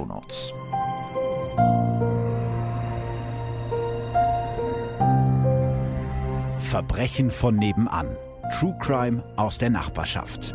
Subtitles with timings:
[0.00, 0.52] Shownotes.
[6.58, 8.16] Verbrechen von nebenan.
[8.58, 10.54] True Crime aus der Nachbarschaft.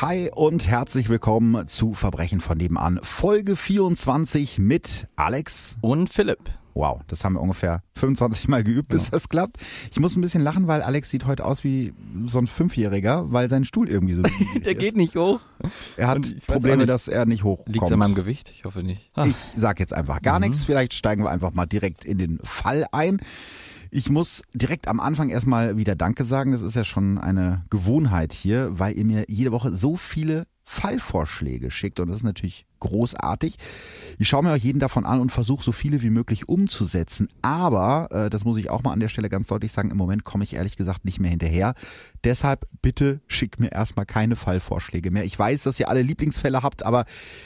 [0.00, 3.00] Hi und herzlich willkommen zu Verbrechen von nebenan.
[3.02, 6.50] Folge 24 mit Alex und Philipp.
[6.76, 9.12] Wow, das haben wir ungefähr 25 Mal geübt, bis ja.
[9.12, 9.56] das klappt.
[9.90, 11.94] Ich muss ein bisschen lachen, weil Alex sieht heute aus wie
[12.26, 14.22] so ein Fünfjähriger, weil sein Stuhl irgendwie so.
[14.64, 15.40] Der geht nicht hoch.
[15.96, 17.74] Er hat Probleme, nicht, dass er nicht hochkommt.
[17.74, 18.52] Liegt es an meinem Gewicht?
[18.54, 19.10] Ich hoffe nicht.
[19.14, 19.24] Ah.
[19.24, 20.48] Ich sag jetzt einfach gar mhm.
[20.48, 20.64] nichts.
[20.64, 23.20] Vielleicht steigen wir einfach mal direkt in den Fall ein.
[23.90, 26.52] Ich muss direkt am Anfang erstmal wieder Danke sagen.
[26.52, 31.70] Das ist ja schon eine Gewohnheit hier, weil ihr mir jede Woche so viele Fallvorschläge
[31.70, 32.00] schickt.
[32.00, 33.56] Und das ist natürlich großartig.
[34.18, 37.28] Ich schaue mir auch jeden davon an und versuche so viele wie möglich umzusetzen.
[37.42, 40.24] Aber, äh, das muss ich auch mal an der Stelle ganz deutlich sagen, im Moment
[40.24, 41.74] komme ich ehrlich gesagt nicht mehr hinterher.
[42.24, 45.24] Deshalb bitte schick mir erstmal keine Fallvorschläge mehr.
[45.24, 47.04] Ich weiß, dass ihr alle Lieblingsfälle habt, aber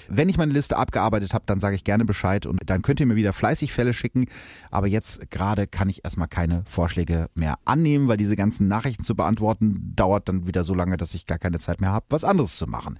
[0.08, 3.06] wenn ich meine Liste abgearbeitet habe, dann sage ich gerne Bescheid und dann könnt ihr
[3.06, 4.26] mir wieder fleißig Fälle schicken.
[4.70, 9.14] Aber jetzt gerade kann ich erstmal keine Vorschläge mehr annehmen, weil diese ganzen Nachrichten zu
[9.14, 12.56] beantworten dauert dann wieder so lange, dass ich gar keine Zeit mehr habe, was anderes
[12.56, 12.98] zu machen.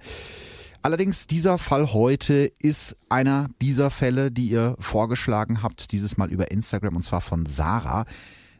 [0.83, 6.49] Allerdings dieser Fall heute ist einer dieser Fälle, die ihr vorgeschlagen habt, dieses Mal über
[6.49, 8.05] Instagram und zwar von Sarah.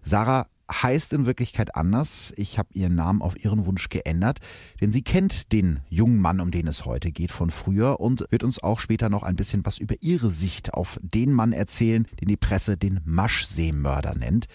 [0.03, 2.31] Sarah heißt in Wirklichkeit anders.
[2.37, 4.37] Ich habe ihren Namen auf ihren Wunsch geändert,
[4.79, 8.43] denn sie kennt den jungen Mann, um den es heute geht, von früher und wird
[8.43, 12.27] uns auch später noch ein bisschen was über ihre Sicht auf den Mann erzählen, den
[12.27, 14.45] die Presse den Maschseemörder nennt.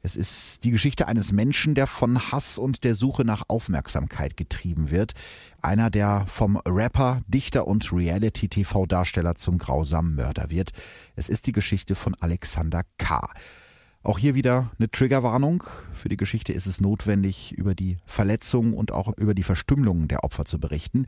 [0.00, 4.90] Es ist die Geschichte eines Menschen, der von Hass und der Suche nach Aufmerksamkeit getrieben
[4.90, 5.14] wird.
[5.60, 10.70] Einer, der vom Rapper, Dichter und Reality-TV-Darsteller zum grausamen Mörder wird.
[11.16, 13.28] Es ist die Geschichte von Alexander K.
[14.04, 15.64] Auch hier wieder eine Triggerwarnung.
[15.92, 20.22] Für die Geschichte ist es notwendig, über die Verletzungen und auch über die Verstümmelungen der
[20.22, 21.06] Opfer zu berichten.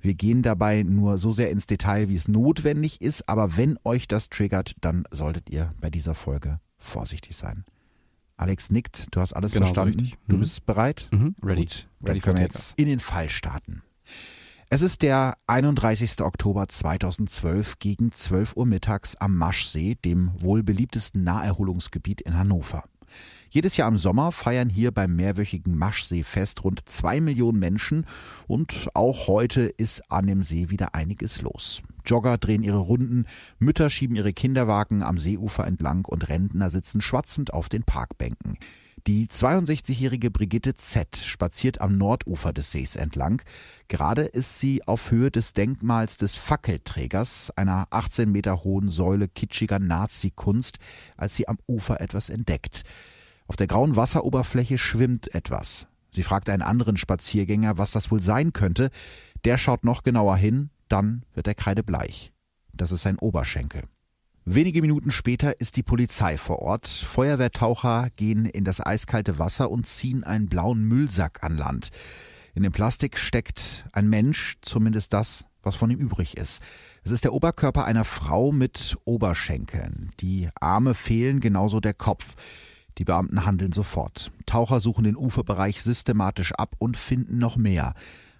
[0.00, 4.06] Wir gehen dabei nur so sehr ins Detail, wie es notwendig ist, aber wenn euch
[4.06, 7.64] das triggert, dann solltet ihr bei dieser Folge vorsichtig sein.
[8.38, 10.00] Alex nickt, du hast alles genau, verstanden.
[10.00, 10.18] Richtig.
[10.28, 10.40] Du mhm.
[10.40, 11.08] bist bereit?
[11.10, 11.34] Mhm.
[11.42, 11.62] Ready.
[11.62, 13.82] Gut, dann Ready können wir jetzt in den Fall starten.
[14.70, 16.20] Es ist der 31.
[16.20, 22.84] Oktober 2012 gegen 12 Uhr mittags am Maschsee, dem wohl beliebtesten Naherholungsgebiet in Hannover.
[23.50, 28.04] Jedes Jahr im Sommer feiern hier beim mehrwöchigen Maschseefest rund zwei Millionen Menschen
[28.46, 31.82] und auch heute ist an dem See wieder einiges los.
[32.08, 33.26] Jogger drehen ihre Runden,
[33.58, 38.58] Mütter schieben ihre Kinderwagen am Seeufer entlang und Rentner sitzen schwatzend auf den Parkbänken.
[39.06, 43.40] Die 62-jährige Brigitte Z spaziert am Nordufer des Sees entlang.
[43.88, 49.78] Gerade ist sie auf Höhe des Denkmals des Fackelträgers, einer 18 Meter hohen Säule kitschiger
[49.78, 50.78] Nazi-Kunst,
[51.16, 52.82] als sie am Ufer etwas entdeckt.
[53.46, 55.86] Auf der grauen Wasseroberfläche schwimmt etwas.
[56.12, 58.90] Sie fragt einen anderen Spaziergänger, was das wohl sein könnte.
[59.44, 62.32] Der schaut noch genauer hin, dann wird er kreidebleich.
[62.72, 63.82] Das ist sein Oberschenkel.
[64.44, 66.88] Wenige Minuten später ist die Polizei vor Ort.
[66.88, 71.90] Feuerwehrtaucher gehen in das eiskalte Wasser und ziehen einen blauen Müllsack an Land.
[72.54, 76.62] In dem Plastik steckt ein Mensch, zumindest das, was von ihm übrig ist.
[77.04, 80.12] Es ist der Oberkörper einer Frau mit Oberschenkeln.
[80.20, 82.34] Die Arme fehlen, genauso der Kopf.
[82.96, 84.32] Die Beamten handeln sofort.
[84.46, 87.94] Taucher suchen den Uferbereich systematisch ab und finden noch mehr.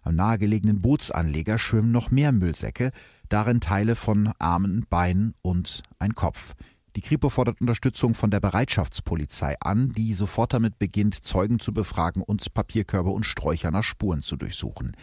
[0.08, 2.92] Am nahegelegenen Bootsanleger schwimmen noch mehr Müllsäcke,
[3.28, 6.54] darin Teile von Armen, Beinen und ein Kopf.
[6.96, 12.22] Die Kripo fordert Unterstützung von der Bereitschaftspolizei an, die sofort damit beginnt, Zeugen zu befragen
[12.22, 14.96] und Papierkörbe und Sträucher nach Spuren zu durchsuchen.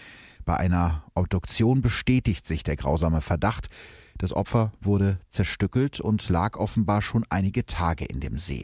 [0.43, 3.67] Bei einer Obduktion bestätigt sich der grausame Verdacht.
[4.17, 8.63] Das Opfer wurde zerstückelt und lag offenbar schon einige Tage in dem See.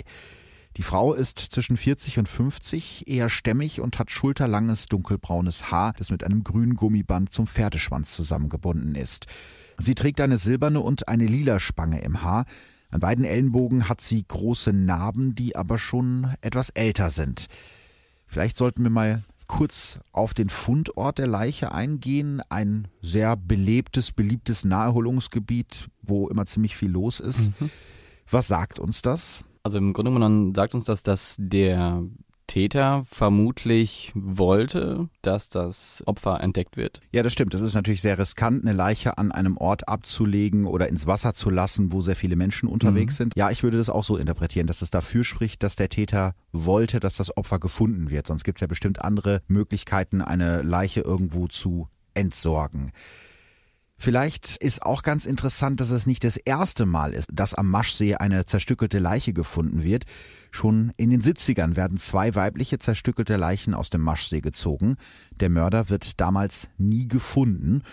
[0.78, 6.12] Die Frau ist zwischen 40 und 50, eher stämmig und hat schulterlanges dunkelbraunes Haar, das
[6.12, 9.26] mit einem grünen Gummiband zum Pferdeschwanz zusammengebunden ist.
[9.78, 12.46] Sie trägt eine silberne und eine lila Spange im Haar.
[12.90, 17.48] An beiden Ellenbogen hat sie große Narben, die aber schon etwas älter sind.
[18.28, 22.42] Vielleicht sollten wir mal kurz auf den Fundort der Leiche eingehen.
[22.48, 27.60] Ein sehr belebtes, beliebtes Naherholungsgebiet, wo immer ziemlich viel los ist.
[27.60, 27.70] Mhm.
[28.30, 29.44] Was sagt uns das?
[29.64, 32.04] Also im Grunde genommen sagt uns das, dass der
[32.52, 37.00] Täter vermutlich wollte, dass das Opfer entdeckt wird.
[37.14, 37.54] Ja, das stimmt.
[37.54, 41.50] Das ist natürlich sehr riskant, eine Leiche an einem Ort abzulegen oder ins Wasser zu
[41.50, 43.18] lassen, wo sehr viele Menschen unterwegs mhm.
[43.18, 43.36] sind.
[43.38, 47.00] Ja, ich würde das auch so interpretieren, dass es dafür spricht, dass der Täter wollte,
[47.00, 48.28] dass das Opfer gefunden wird.
[48.28, 52.92] Sonst gibt es ja bestimmt andere Möglichkeiten, eine Leiche irgendwo zu entsorgen.
[54.04, 58.16] Vielleicht ist auch ganz interessant, dass es nicht das erste Mal ist, dass am Maschsee
[58.16, 60.06] eine zerstückelte Leiche gefunden wird.
[60.50, 64.98] Schon in den 70ern werden zwei weibliche zerstückelte Leichen aus dem Maschsee gezogen.
[65.40, 67.84] Der Mörder wird damals nie gefunden.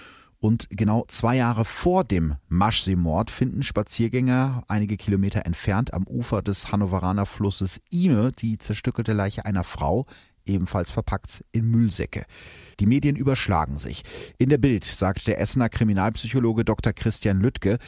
[0.40, 6.72] Und genau zwei Jahre vor dem Maschseemord finden Spaziergänger einige Kilometer entfernt am Ufer des
[6.72, 10.06] Hannoveraner Flusses Ime die zerstückelte Leiche einer Frau,
[10.48, 12.24] ebenfalls verpackt in Müllsäcke.
[12.80, 14.02] Die Medien überschlagen sich.
[14.38, 16.92] In der Bild sagt der Essener Kriminalpsychologe Dr.
[16.92, 17.78] Christian Lüttke,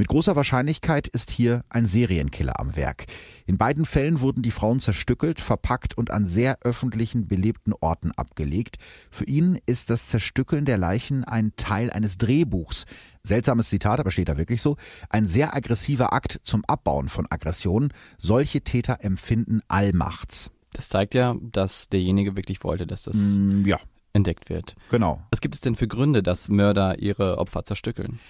[0.00, 3.04] mit großer Wahrscheinlichkeit ist hier ein Serienkiller am Werk.
[3.44, 8.78] In beiden Fällen wurden die Frauen zerstückelt, verpackt und an sehr öffentlichen, belebten Orten abgelegt.
[9.10, 12.86] Für ihn ist das Zerstückeln der Leichen ein Teil eines Drehbuchs.
[13.24, 14.78] Seltsames Zitat, aber steht da wirklich so.
[15.10, 17.92] Ein sehr aggressiver Akt zum Abbauen von Aggressionen.
[18.16, 20.50] Solche Täter empfinden Allmachts.
[20.72, 23.78] Das zeigt ja, dass derjenige wirklich wollte, dass das mm, ja.
[24.12, 24.74] entdeckt wird.
[24.90, 25.22] Genau.
[25.30, 28.20] Was gibt es denn für Gründe, dass Mörder ihre Opfer zerstückeln?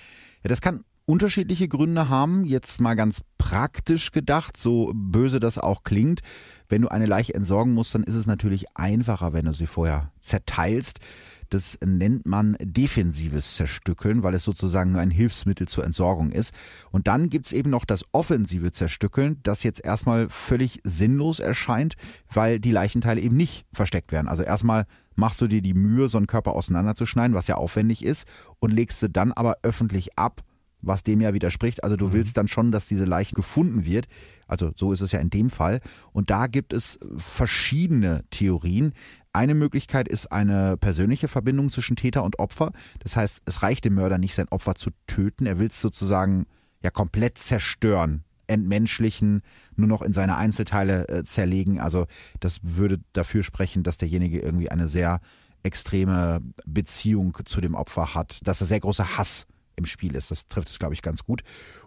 [0.42, 2.44] Ja, das kann unterschiedliche Gründe haben.
[2.44, 6.20] Jetzt mal ganz praktisch gedacht, so böse das auch klingt.
[6.68, 10.12] Wenn du eine Leiche entsorgen musst, dann ist es natürlich einfacher, wenn du sie vorher
[10.20, 11.00] zerteilst.
[11.50, 16.54] Das nennt man defensives Zerstückeln, weil es sozusagen nur ein Hilfsmittel zur Entsorgung ist.
[16.90, 21.96] Und dann gibt's eben noch das offensive Zerstückeln, das jetzt erstmal völlig sinnlos erscheint,
[22.32, 24.28] weil die Leichenteile eben nicht versteckt werden.
[24.28, 24.86] Also erstmal
[25.16, 28.26] machst du dir die Mühe, so einen Körper auseinanderzuschneiden, was ja aufwendig ist,
[28.58, 30.42] und legst sie dann aber öffentlich ab
[30.82, 31.84] was dem ja widerspricht.
[31.84, 32.12] Also du mhm.
[32.12, 34.08] willst dann schon, dass diese Leiche gefunden wird.
[34.46, 35.80] Also so ist es ja in dem Fall.
[36.12, 38.92] Und da gibt es verschiedene Theorien.
[39.32, 42.72] Eine Möglichkeit ist eine persönliche Verbindung zwischen Täter und Opfer.
[42.98, 45.46] Das heißt, es reicht dem Mörder nicht, sein Opfer zu töten.
[45.46, 46.46] Er will es sozusagen
[46.82, 49.42] ja komplett zerstören, entmenschlichen,
[49.76, 51.78] nur noch in seine Einzelteile äh, zerlegen.
[51.78, 52.06] Also
[52.40, 55.20] das würde dafür sprechen, dass derjenige irgendwie eine sehr
[55.62, 60.30] extreme Beziehung zu dem Opfer hat, dass er sehr großer Hass im Spiel ist.
[60.30, 61.42] Das trifft es, glaube ich, ganz gut.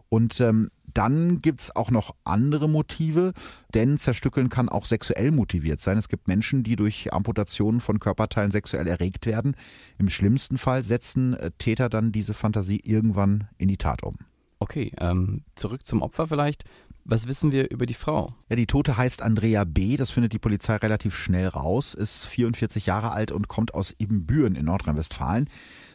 [0.10, 3.34] Und ähm, dann es auch noch andere Motive,
[3.74, 5.98] denn Zerstückeln kann auch sexuell motiviert sein.
[5.98, 9.56] Es gibt Menschen, die durch Amputationen von Körperteilen sexuell erregt werden.
[9.98, 14.18] Im schlimmsten Fall setzen äh, Täter dann diese Fantasie irgendwann in die Tat um.
[14.60, 16.64] Okay, ähm, zurück zum Opfer vielleicht.
[17.06, 18.34] Was wissen wir über die Frau?
[18.48, 22.86] Ja, die Tote heißt Andrea B., das findet die Polizei relativ schnell raus, ist 44
[22.86, 25.50] Jahre alt und kommt aus Ibbenbüren in Nordrhein-Westfalen.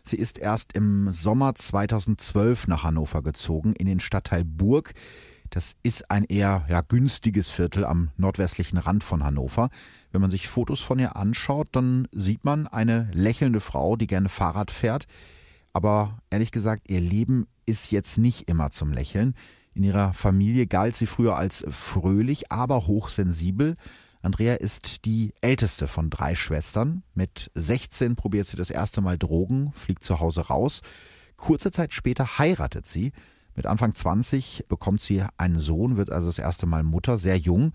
[0.04, 4.92] Sie ist erst im Sommer 2012 nach Hannover gezogen, in den Stadtteil Burg.
[5.48, 9.70] Das ist ein eher ja, günstiges Viertel am nordwestlichen Rand von Hannover.
[10.12, 14.28] Wenn man sich Fotos von ihr anschaut, dann sieht man eine lächelnde Frau, die gerne
[14.28, 15.06] Fahrrad fährt.
[15.72, 19.34] Aber ehrlich gesagt, ihr Leben ist jetzt nicht immer zum Lächeln.
[19.78, 23.76] In ihrer Familie galt sie früher als fröhlich, aber hochsensibel.
[24.22, 27.04] Andrea ist die älteste von drei Schwestern.
[27.14, 30.82] Mit 16 probiert sie das erste Mal Drogen, fliegt zu Hause raus.
[31.36, 33.12] Kurze Zeit später heiratet sie.
[33.54, 37.72] Mit Anfang 20 bekommt sie einen Sohn, wird also das erste Mal Mutter, sehr jung.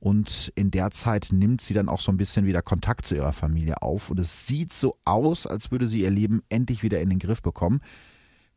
[0.00, 3.32] Und in der Zeit nimmt sie dann auch so ein bisschen wieder Kontakt zu ihrer
[3.32, 4.10] Familie auf.
[4.10, 7.42] Und es sieht so aus, als würde sie ihr Leben endlich wieder in den Griff
[7.42, 7.80] bekommen.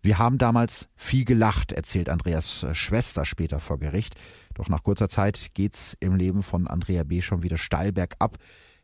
[0.08, 4.16] Wir haben damals viel gelacht, erzählt Andreas äh, Schwester später vor Gericht.
[4.54, 7.22] Doch nach kurzer Zeit geht's im Leben von Andrea B.
[7.22, 8.38] schon wieder steil bergab.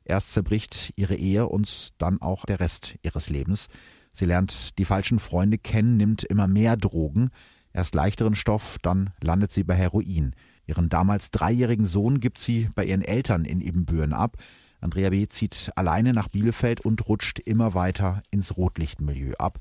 [0.03, 3.67] Erst zerbricht ihre Ehe und dann auch der Rest ihres Lebens.
[4.11, 7.29] Sie lernt die falschen Freunde kennen, nimmt immer mehr Drogen.
[7.71, 10.35] Erst leichteren Stoff, dann landet sie bei Heroin.
[10.67, 14.35] Ihren damals dreijährigen Sohn gibt sie bei ihren Eltern in Ibbenbüren ab.
[14.81, 15.25] Andrea B.
[15.29, 19.59] zieht alleine nach Bielefeld und rutscht immer weiter ins Rotlichtmilieu ab.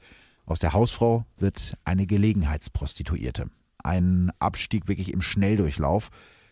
[0.52, 3.49] Aus der Hausfrau wird eine Gelegenheitsprostituierte.
[3.82, 6.11] Ein Abstieg wirklich im Schnelldurchlauf.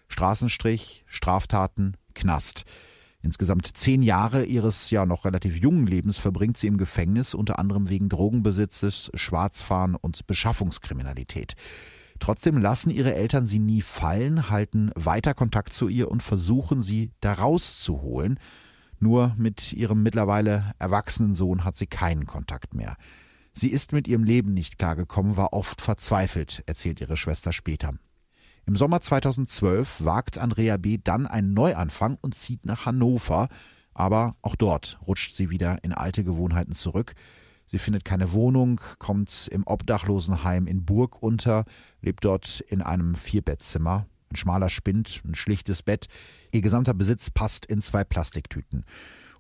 [0.08, 2.64] Straßenstrich, Straftaten, Knast.
[3.20, 7.90] Insgesamt zehn Jahre ihres ja noch relativ jungen Lebens verbringt sie im Gefängnis, unter anderem
[7.90, 11.52] wegen Drogenbesitzes, Schwarzfahren und Beschaffungskriminalität.
[12.20, 17.10] Trotzdem lassen ihre Eltern sie nie fallen, halten weiter Kontakt zu ihr und versuchen sie
[17.20, 18.38] da rauszuholen.
[18.98, 22.96] Nur mit ihrem mittlerweile erwachsenen Sohn hat sie keinen Kontakt mehr.
[23.52, 27.94] Sie ist mit ihrem Leben nicht klargekommen, war oft verzweifelt, erzählt ihre Schwester später.
[28.66, 30.98] Im Sommer 2012 wagt Andrea B.
[31.02, 33.48] dann einen Neuanfang und zieht nach Hannover,
[33.94, 37.14] aber auch dort rutscht sie wieder in alte Gewohnheiten zurück.
[37.66, 41.64] Sie findet keine Wohnung, kommt im Obdachlosenheim in Burg unter,
[42.00, 44.06] lebt dort in einem Vierbettzimmer.
[44.30, 46.06] Ein schmaler Spind, ein schlichtes Bett.
[46.52, 48.84] Ihr gesamter Besitz passt in zwei Plastiktüten.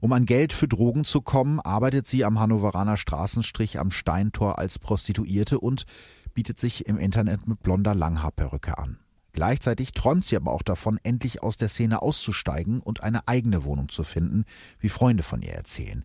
[0.00, 4.78] Um an Geld für Drogen zu kommen, arbeitet sie am Hannoveraner Straßenstrich am Steintor als
[4.78, 5.84] Prostituierte und
[6.32, 8.98] bietet sich im Internet mit blonder Langhaarperücke an.
[9.32, 13.90] Gleichzeitig träumt sie aber auch davon, endlich aus der Szene auszusteigen und eine eigene Wohnung
[13.90, 14.44] zu finden,
[14.78, 16.04] wie Freunde von ihr erzählen.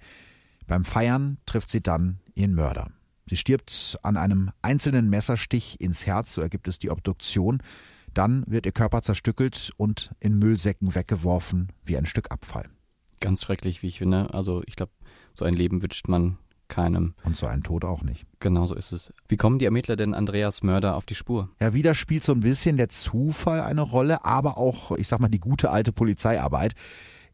[0.67, 2.91] Beim Feiern trifft sie dann ihren Mörder.
[3.27, 7.63] Sie stirbt an einem einzelnen Messerstich ins Herz, so ergibt es die Obduktion.
[8.13, 12.69] Dann wird ihr Körper zerstückelt und in Müllsäcken weggeworfen wie ein Stück Abfall.
[13.25, 14.33] Ganz schrecklich, wie ich finde.
[14.33, 14.91] Also ich glaube,
[15.33, 17.13] so ein Leben wünscht man keinem.
[17.23, 18.25] Und so ein Tod auch nicht.
[18.39, 19.11] Genau so ist es.
[19.27, 21.49] Wie kommen die Ermittler denn Andreas Mörder auf die Spur?
[21.59, 25.27] Ja, wieder spielt so ein bisschen der Zufall eine Rolle, aber auch, ich sag mal,
[25.27, 26.73] die gute alte Polizeiarbeit.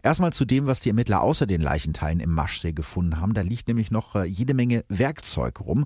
[0.02, 3.34] Erstmal zu dem, was die Ermittler außer den Leichenteilen im Maschsee gefunden haben.
[3.34, 5.86] Da liegt nämlich noch äh, jede Menge Werkzeug rum.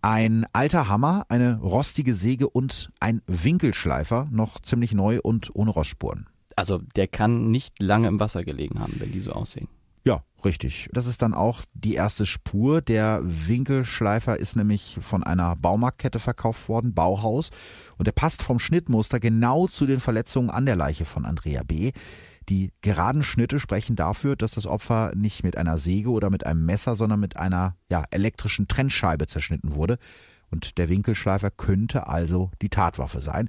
[0.00, 6.26] Ein alter Hammer, eine rostige Säge und ein Winkelschleifer, noch ziemlich neu und ohne Rostspuren.
[6.58, 9.68] Also der kann nicht lange im Wasser gelegen haben, wenn die so aussehen.
[10.04, 10.88] Ja, richtig.
[10.92, 12.82] Das ist dann auch die erste Spur.
[12.82, 17.50] Der Winkelschleifer ist nämlich von einer Baumarktkette verkauft worden, Bauhaus.
[17.96, 21.92] Und der passt vom Schnittmuster genau zu den Verletzungen an der Leiche von Andrea B.
[22.48, 26.66] Die geraden Schnitte sprechen dafür, dass das Opfer nicht mit einer Säge oder mit einem
[26.66, 29.96] Messer, sondern mit einer ja, elektrischen Trennscheibe zerschnitten wurde.
[30.50, 33.48] Und der Winkelschleifer könnte also die Tatwaffe sein.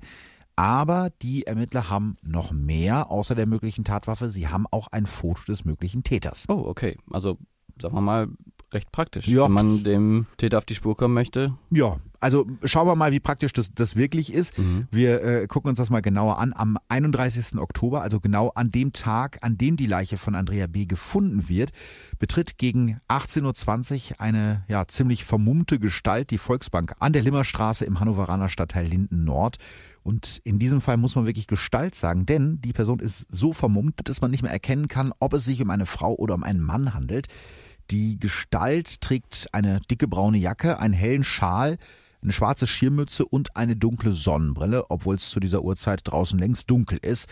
[0.59, 4.29] Aber die Ermittler haben noch mehr außer der möglichen Tatwaffe.
[4.29, 6.49] Sie haben auch ein Foto des möglichen Täters.
[6.49, 6.97] Oh, okay.
[7.09, 7.37] Also
[7.81, 8.27] sagen wir mal,
[8.73, 9.45] recht praktisch, ja.
[9.45, 11.53] wenn man dem Täter auf die Spur kommen möchte.
[11.71, 14.57] Ja, also schauen wir mal, wie praktisch das, das wirklich ist.
[14.57, 14.87] Mhm.
[14.91, 16.53] Wir äh, gucken uns das mal genauer an.
[16.55, 17.57] Am 31.
[17.57, 20.85] Oktober, also genau an dem Tag, an dem die Leiche von Andrea B.
[20.85, 21.71] gefunden wird,
[22.17, 27.99] betritt gegen 18.20 Uhr eine ja, ziemlich vermummte Gestalt die Volksbank an der Limmerstraße im
[27.99, 29.57] Hannoveraner Stadtteil Linden Nord.
[30.03, 34.07] Und in diesem Fall muss man wirklich Gestalt sagen, denn die Person ist so vermummt,
[34.07, 36.61] dass man nicht mehr erkennen kann, ob es sich um eine Frau oder um einen
[36.61, 37.27] Mann handelt.
[37.91, 41.77] Die Gestalt trägt eine dicke braune Jacke, einen hellen Schal,
[42.21, 46.99] eine schwarze Schirmmütze und eine dunkle Sonnenbrille, obwohl es zu dieser Uhrzeit draußen längst dunkel
[47.01, 47.27] ist.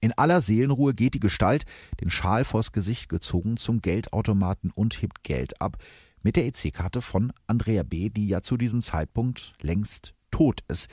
[0.00, 1.64] In aller Seelenruhe geht die Gestalt,
[2.00, 5.78] den Schal vors Gesicht gezogen, zum Geldautomaten und hebt Geld ab
[6.22, 10.88] mit der EC-Karte von Andrea B., die ja zu diesem Zeitpunkt längst tot ist.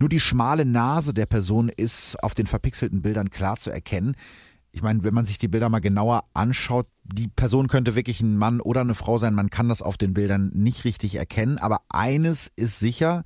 [0.00, 4.16] Nur die schmale Nase der Person ist auf den verpixelten Bildern klar zu erkennen
[4.72, 8.36] ich meine, wenn man sich die Bilder mal genauer anschaut, die Person könnte wirklich ein
[8.36, 9.34] Mann oder eine Frau sein.
[9.34, 11.58] Man kann das auf den Bildern nicht richtig erkennen.
[11.58, 13.24] Aber eines ist sicher,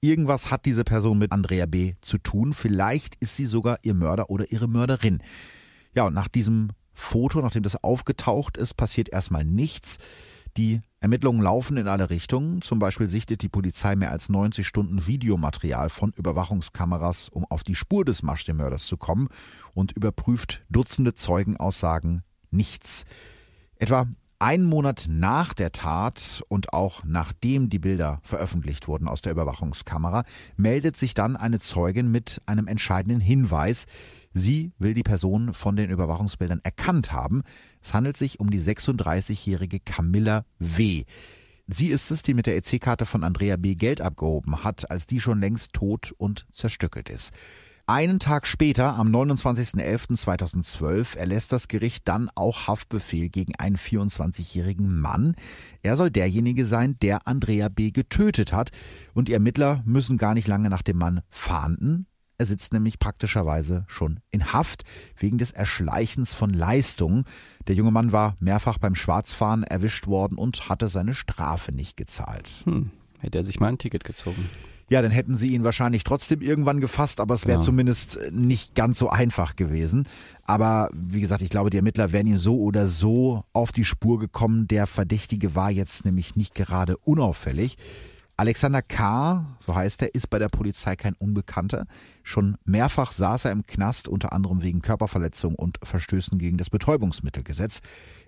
[0.00, 1.94] irgendwas hat diese Person mit Andrea B.
[2.00, 2.52] zu tun.
[2.52, 5.22] Vielleicht ist sie sogar ihr Mörder oder ihre Mörderin.
[5.94, 9.98] Ja, und nach diesem Foto, nachdem das aufgetaucht ist, passiert erstmal nichts.
[10.56, 12.60] Die Ermittlungen laufen in alle Richtungen.
[12.62, 17.74] Zum Beispiel sichtet die Polizei mehr als 90 Stunden Videomaterial von Überwachungskameras, um auf die
[17.74, 19.28] Spur des Maschtemörders zu kommen
[19.72, 23.04] und überprüft Dutzende Zeugenaussagen nichts.
[23.76, 24.06] Etwa
[24.40, 30.24] einen Monat nach der Tat und auch nachdem die Bilder veröffentlicht wurden aus der Überwachungskamera,
[30.56, 33.84] meldet sich dann eine Zeugin mit einem entscheidenden Hinweis.
[34.32, 37.42] Sie will die Person von den Überwachungsbildern erkannt haben.
[37.82, 41.04] Es handelt sich um die 36-jährige Camilla W.
[41.66, 43.74] Sie ist es, die mit der EC-Karte von Andrea B.
[43.74, 47.32] Geld abgehoben hat, als die schon längst tot und zerstückelt ist.
[47.86, 55.34] Einen Tag später, am 29.11.2012, erlässt das Gericht dann auch Haftbefehl gegen einen 24-jährigen Mann.
[55.82, 57.90] Er soll derjenige sein, der Andrea B.
[57.90, 58.70] getötet hat.
[59.12, 62.06] Und die Ermittler müssen gar nicht lange nach dem Mann fahnden.
[62.40, 64.84] Er sitzt nämlich praktischerweise schon in Haft
[65.18, 67.26] wegen des Erschleichens von Leistungen.
[67.68, 72.50] Der junge Mann war mehrfach beim Schwarzfahren erwischt worden und hatte seine Strafe nicht gezahlt.
[72.64, 74.48] Hm, hätte er sich mal ein Ticket gezogen.
[74.88, 77.66] Ja, dann hätten sie ihn wahrscheinlich trotzdem irgendwann gefasst, aber es wäre genau.
[77.66, 80.08] zumindest nicht ganz so einfach gewesen.
[80.44, 84.18] Aber wie gesagt, ich glaube, die Ermittler wären ihm so oder so auf die Spur
[84.18, 84.66] gekommen.
[84.66, 87.76] Der Verdächtige war jetzt nämlich nicht gerade unauffällig.
[88.40, 91.84] Alexander K., so heißt er, ist bei der Polizei kein Unbekannter.
[92.22, 97.80] Schon mehrfach saß er im Knast, unter anderem wegen Körperverletzung und Verstößen gegen das Betäubungsmittelgesetz.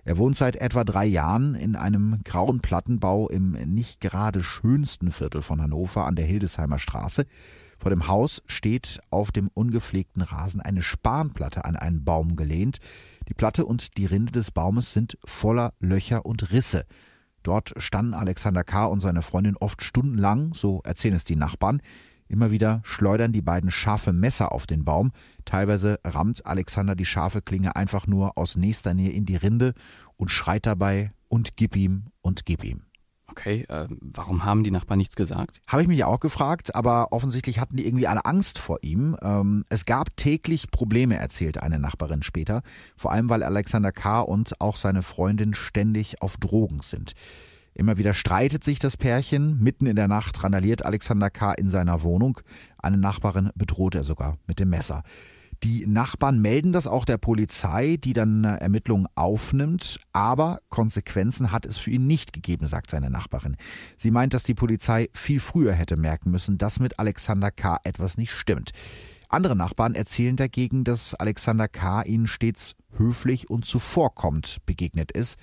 [0.05, 5.41] Er wohnt seit etwa drei Jahren in einem grauen Plattenbau im nicht gerade schönsten Viertel
[5.41, 7.25] von Hannover an der Hildesheimer Straße.
[7.79, 12.77] Vor dem Haus steht auf dem ungepflegten Rasen eine Spanplatte an einen Baum gelehnt.
[13.29, 16.85] Die Platte und die Rinde des Baumes sind voller Löcher und Risse.
[17.43, 18.85] Dort standen Alexander K.
[18.85, 21.81] und seine Freundin oft stundenlang, so erzählen es die Nachbarn.
[22.27, 25.11] Immer wieder schleudern die beiden scharfe Messer auf den Baum.
[25.45, 29.73] Teilweise rammt Alexander die scharfe Klinge einfach nur aus nächster Nähe in die Rinde
[30.17, 32.83] und schreit dabei und gib ihm und gib ihm.
[33.35, 35.59] Okay, äh, warum haben die Nachbarn nichts gesagt?
[35.67, 39.17] Habe ich mich auch gefragt, aber offensichtlich hatten die irgendwie alle Angst vor ihm.
[39.23, 42.61] Ähm, es gab täglich Probleme, erzählte eine Nachbarin später,
[42.95, 44.21] vor allem weil Alexander K.
[44.21, 47.13] und auch seine Freundin ständig auf Drogen sind.
[47.73, 49.59] Immer wieder streitet sich das Pärchen.
[49.59, 51.53] Mitten in der Nacht randaliert Alexander K.
[51.53, 52.39] in seiner Wohnung.
[52.77, 55.01] Eine Nachbarin bedroht er sogar mit dem Messer.
[55.63, 61.77] Die Nachbarn melden das auch der Polizei, die dann Ermittlungen aufnimmt, aber Konsequenzen hat es
[61.77, 63.55] für ihn nicht gegeben, sagt seine Nachbarin.
[63.95, 67.79] Sie meint, dass die Polizei viel früher hätte merken müssen, dass mit Alexander K.
[67.85, 68.71] etwas nicht stimmt.
[69.29, 72.01] Andere Nachbarn erzählen dagegen, dass Alexander K.
[72.03, 75.39] ihnen stets höflich und zuvorkommend begegnet ist.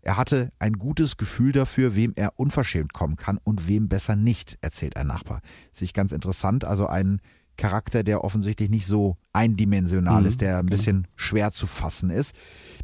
[0.00, 4.56] Er hatte ein gutes Gefühl dafür, wem er unverschämt kommen kann und wem besser nicht,
[4.62, 5.42] erzählt ein Nachbar.
[5.72, 7.20] Sich ganz interessant, also ein
[7.58, 10.76] Charakter, der offensichtlich nicht so eindimensional mhm, ist, der ein okay.
[10.76, 12.34] bisschen schwer zu fassen ist.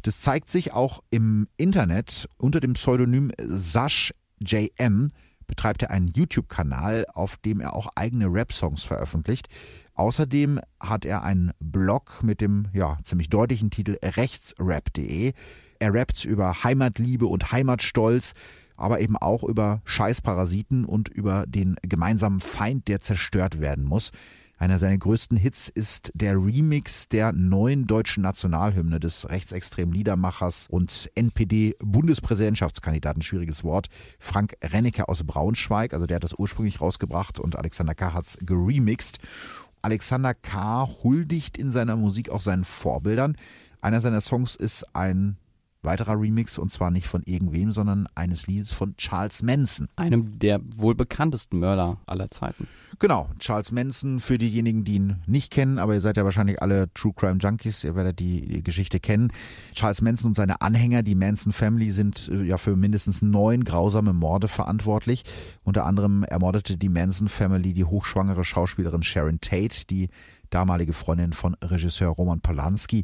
[0.03, 5.11] Das zeigt sich auch im Internet unter dem Pseudonym Sash JM
[5.47, 9.47] betreibt er einen YouTube-Kanal, auf dem er auch eigene Rap-Songs veröffentlicht.
[9.93, 15.33] Außerdem hat er einen Blog mit dem ja, ziemlich deutlichen Titel rechtsrap.de.
[15.79, 18.33] Er rappt über Heimatliebe und Heimatstolz,
[18.75, 24.11] aber eben auch über Scheißparasiten und über den gemeinsamen Feind, der zerstört werden muss.
[24.57, 31.11] Einer seiner größten Hits ist der Remix der neuen deutschen Nationalhymne des rechtsextremen Liedermachers und
[31.15, 35.93] NPD-Bundespräsidentschaftskandidaten, schwieriges Wort, Frank Rennecke aus Braunschweig.
[35.93, 38.13] Also der hat das ursprünglich rausgebracht und Alexander K.
[38.13, 39.19] hat es geremixed.
[39.81, 40.87] Alexander K.
[41.03, 43.35] huldigt in seiner Musik auch seinen Vorbildern.
[43.81, 45.35] Einer seiner Songs ist ein
[45.85, 49.87] weiterer Remix und zwar nicht von irgendwem, sondern eines Liedes von Charles Manson.
[49.95, 52.67] Einem der wohl bekanntesten Mörder aller Zeiten.
[52.99, 56.91] Genau, Charles Manson für diejenigen, die ihn nicht kennen, aber ihr seid ja wahrscheinlich alle
[56.93, 59.31] True Crime Junkies, ihr werdet die Geschichte kennen.
[59.73, 64.13] Charles Manson und seine Anhänger, die Manson Family, sind äh, ja für mindestens neun grausame
[64.13, 65.23] Morde verantwortlich.
[65.63, 70.09] Unter anderem ermordete die Manson Family die hochschwangere Schauspielerin Sharon Tate, die
[70.49, 73.03] damalige Freundin von Regisseur Roman Polanski.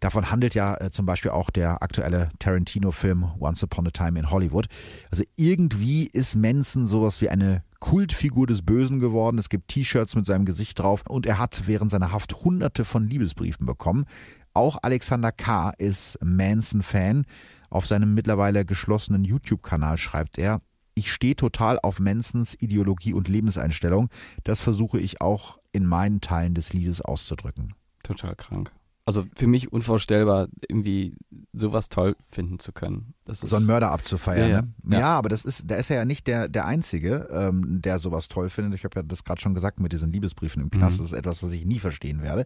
[0.00, 4.30] Davon handelt ja äh, zum Beispiel auch der aktuelle Tarantino-Film Once Upon a Time in
[4.30, 4.66] Hollywood.
[5.10, 9.38] Also irgendwie ist Manson sowas wie eine Kultfigur des Bösen geworden.
[9.38, 13.06] Es gibt T-Shirts mit seinem Gesicht drauf und er hat während seiner Haft hunderte von
[13.06, 14.06] Liebesbriefen bekommen.
[14.54, 15.70] Auch Alexander K.
[15.78, 17.24] ist Manson-Fan.
[17.70, 20.60] Auf seinem mittlerweile geschlossenen YouTube-Kanal schreibt er,
[20.94, 24.08] ich stehe total auf Mansons Ideologie und Lebenseinstellung.
[24.42, 27.74] Das versuche ich auch in meinen Teilen des Liedes auszudrücken.
[28.02, 28.72] Total krank.
[29.08, 31.16] Also für mich unvorstellbar, irgendwie
[31.54, 33.14] sowas toll finden zu können.
[33.24, 34.50] Das so einen Mörder abzufeiern.
[34.50, 34.96] Ja, ne?
[34.96, 34.98] ja.
[34.98, 38.50] ja, aber das ist, der ist ja nicht der, der Einzige, ähm, der sowas toll
[38.50, 38.74] findet.
[38.74, 40.98] Ich habe ja das gerade schon gesagt mit diesen Liebesbriefen im Knast.
[40.98, 41.04] Mhm.
[41.04, 42.44] Das ist etwas, was ich nie verstehen werde.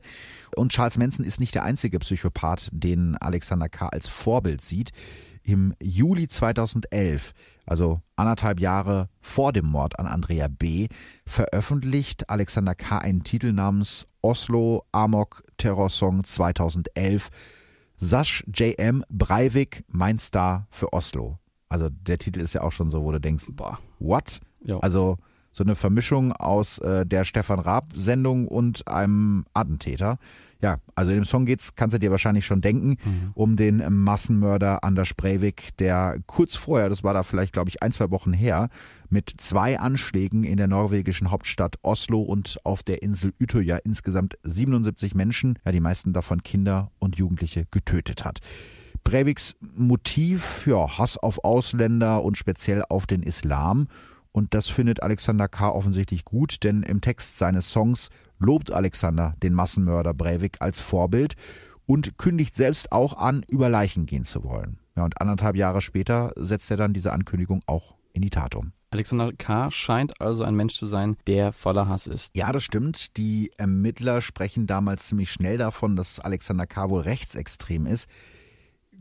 [0.54, 3.88] Und Charles Manson ist nicht der einzige Psychopath, den Alexander K.
[3.88, 4.92] als Vorbild sieht.
[5.42, 7.34] Im Juli 2011,
[7.66, 10.88] also anderthalb Jahre vor dem Mord an Andrea B.,
[11.26, 12.98] veröffentlicht Alexander K.
[12.98, 17.30] einen Titel namens Oslo Amok Terrorsong 2011.
[17.98, 21.38] Sasch JM Breivik, mein Star für Oslo.
[21.68, 24.40] Also der Titel ist ja auch schon so, wo du denkst, boah, what?
[24.64, 24.80] Jo.
[24.80, 25.18] Also
[25.52, 30.18] so eine Vermischung aus äh, der Stefan Raab-Sendung und einem Attentäter.
[30.62, 33.30] Ja, also in dem Song geht's, kannst du dir wahrscheinlich schon denken, mhm.
[33.34, 37.90] um den Massenmörder Anders Breivik, der kurz vorher, das war da vielleicht, glaube ich, ein,
[37.90, 38.68] zwei Wochen her,
[39.10, 45.16] mit zwei Anschlägen in der norwegischen Hauptstadt Oslo und auf der Insel Utøya insgesamt 77
[45.16, 48.38] Menschen, ja, die meisten davon Kinder und Jugendliche, getötet hat.
[49.02, 53.88] Breiviks Motiv, ja, Hass auf Ausländer und speziell auf den Islam
[54.32, 55.70] und das findet Alexander K.
[55.70, 61.34] offensichtlich gut, denn im Text seines Songs lobt Alexander den Massenmörder Breivik als Vorbild
[61.86, 64.78] und kündigt selbst auch an, über Leichen gehen zu wollen.
[64.96, 68.72] Ja, und anderthalb Jahre später setzt er dann diese Ankündigung auch in die Tat um.
[68.90, 69.70] Alexander K.
[69.70, 72.30] scheint also ein Mensch zu sein, der voller Hass ist.
[72.36, 73.16] Ja, das stimmt.
[73.16, 76.90] Die Ermittler sprechen damals ziemlich schnell davon, dass Alexander K.
[76.90, 78.06] wohl rechtsextrem ist.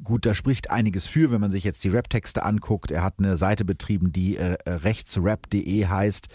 [0.03, 2.89] Gut, da spricht einiges für, wenn man sich jetzt die Rap-Texte anguckt.
[2.89, 6.27] Er hat eine Seite betrieben, die äh, rechtsrap.de heißt.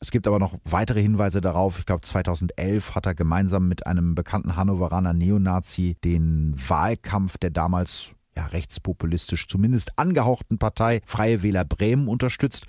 [0.00, 1.78] Es gibt aber noch weitere Hinweise darauf.
[1.78, 8.10] Ich glaube, 2011 hat er gemeinsam mit einem bekannten Hannoveraner Neonazi den Wahlkampf der damals
[8.36, 12.66] ja, rechtspopulistisch zumindest angehauchten Partei Freie Wähler Bremen unterstützt.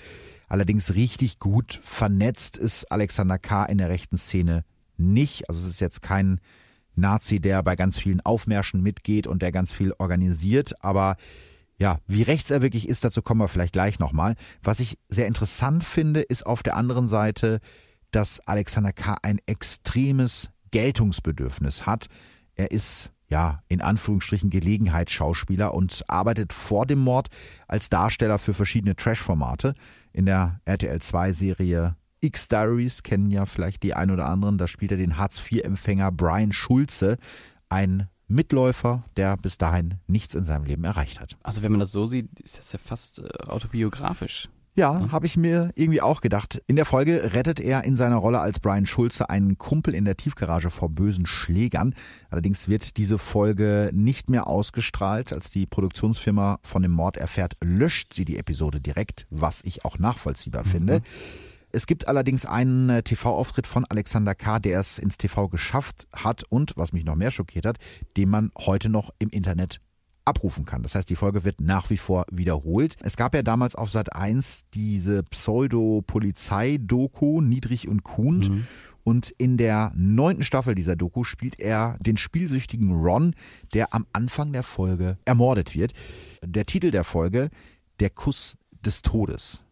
[0.48, 3.66] Allerdings richtig gut vernetzt ist Alexander K.
[3.66, 4.66] in der rechten Szene
[4.98, 5.50] nicht.
[5.50, 6.40] Also es ist jetzt kein
[6.96, 10.84] Nazi, der bei ganz vielen Aufmärschen mitgeht und der ganz viel organisiert.
[10.84, 11.18] Aber
[11.78, 14.36] ja, wie rechts er wirklich ist, dazu kommen wir vielleicht gleich nochmal.
[14.62, 17.60] Was ich sehr interessant finde, ist auf der anderen Seite,
[18.12, 19.18] dass Alexander K.
[19.24, 22.08] ein extremes Geltungsbedürfnis hat.
[22.56, 27.30] Er ist ja, in Anführungsstrichen Gelegenheitsschauspieler und arbeitet vor dem Mord
[27.68, 29.74] als Darsteller für verschiedene Trash-Formate.
[30.12, 34.58] In der RTL 2-Serie X-Diaries kennen ja vielleicht die ein oder anderen.
[34.58, 37.18] Da spielt er den Hartz-IV-Empfänger Brian Schulze,
[37.70, 41.38] ein Mitläufer, der bis dahin nichts in seinem Leben erreicht hat.
[41.44, 44.50] Also wenn man das so sieht, ist das ja fast äh, autobiografisch.
[44.76, 45.12] Ja, mhm.
[45.12, 46.62] habe ich mir irgendwie auch gedacht.
[46.66, 50.18] In der Folge rettet er in seiner Rolle als Brian Schulze einen Kumpel in der
[50.18, 51.94] Tiefgarage vor bösen Schlägern.
[52.32, 55.32] Allerdings wird diese Folge nicht mehr ausgestrahlt.
[55.32, 60.00] Als die Produktionsfirma von dem Mord erfährt, löscht sie die Episode direkt, was ich auch
[60.00, 60.70] nachvollziehbar mhm.
[60.70, 61.02] finde.
[61.76, 66.44] Es gibt allerdings einen äh, TV-Auftritt von Alexander K., der es ins TV geschafft hat
[66.44, 67.80] und, was mich noch mehr schockiert hat,
[68.16, 69.82] den man heute noch im Internet
[70.24, 70.84] abrufen kann.
[70.84, 72.96] Das heißt, die Folge wird nach wie vor wiederholt.
[73.02, 78.38] Es gab ja damals auf Sat 1 diese Pseudo-Polizei-Doku Niedrig und Kuhn.
[78.38, 78.68] Mhm.
[79.04, 83.34] Und in der neunten Staffel dieser Doku spielt er den spielsüchtigen Ron,
[83.74, 85.94] der am Anfang der Folge ermordet wird.
[86.46, 87.50] Der Titel der Folge,
[88.00, 89.63] Der Kuss des Todes.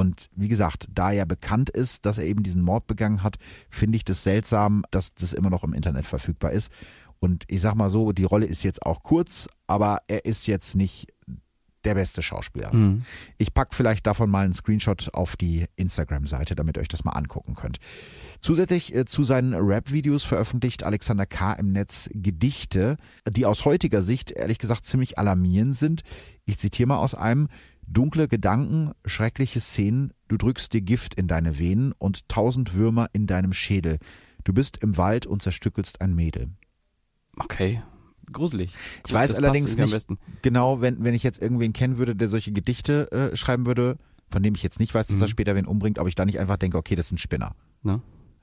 [0.00, 3.36] Und wie gesagt, da er bekannt ist, dass er eben diesen Mord begangen hat,
[3.68, 6.72] finde ich das seltsam, dass das immer noch im Internet verfügbar ist.
[7.18, 10.74] Und ich sag mal so, die Rolle ist jetzt auch kurz, aber er ist jetzt
[10.74, 11.08] nicht
[11.84, 12.74] der beste Schauspieler.
[12.74, 13.02] Mhm.
[13.36, 17.12] Ich packe vielleicht davon mal einen Screenshot auf die Instagram-Seite, damit ihr euch das mal
[17.12, 17.76] angucken könnt.
[18.40, 21.52] Zusätzlich äh, zu seinen Rap-Videos veröffentlicht Alexander K.
[21.52, 22.96] im Netz Gedichte,
[23.28, 26.04] die aus heutiger Sicht ehrlich gesagt ziemlich alarmierend sind.
[26.46, 27.48] Ich zitiere mal aus einem
[27.90, 33.26] Dunkle Gedanken, schreckliche Szenen, du drückst dir Gift in deine Venen und tausend Würmer in
[33.26, 33.98] deinem Schädel.
[34.44, 36.50] Du bist im Wald und zerstückelst ein Mädel.
[37.36, 37.82] Okay,
[38.32, 38.72] gruselig.
[39.06, 40.06] Ich weiß allerdings nicht
[40.42, 43.98] genau, wenn, wenn ich jetzt irgendwen kennen würde, der solche Gedichte äh, schreiben würde,
[44.30, 45.22] von dem ich jetzt nicht weiß, dass mhm.
[45.22, 47.56] er später wen umbringt, ob ich da nicht einfach denke, okay, das ist ein Spinner.
[47.82, 48.00] Ne?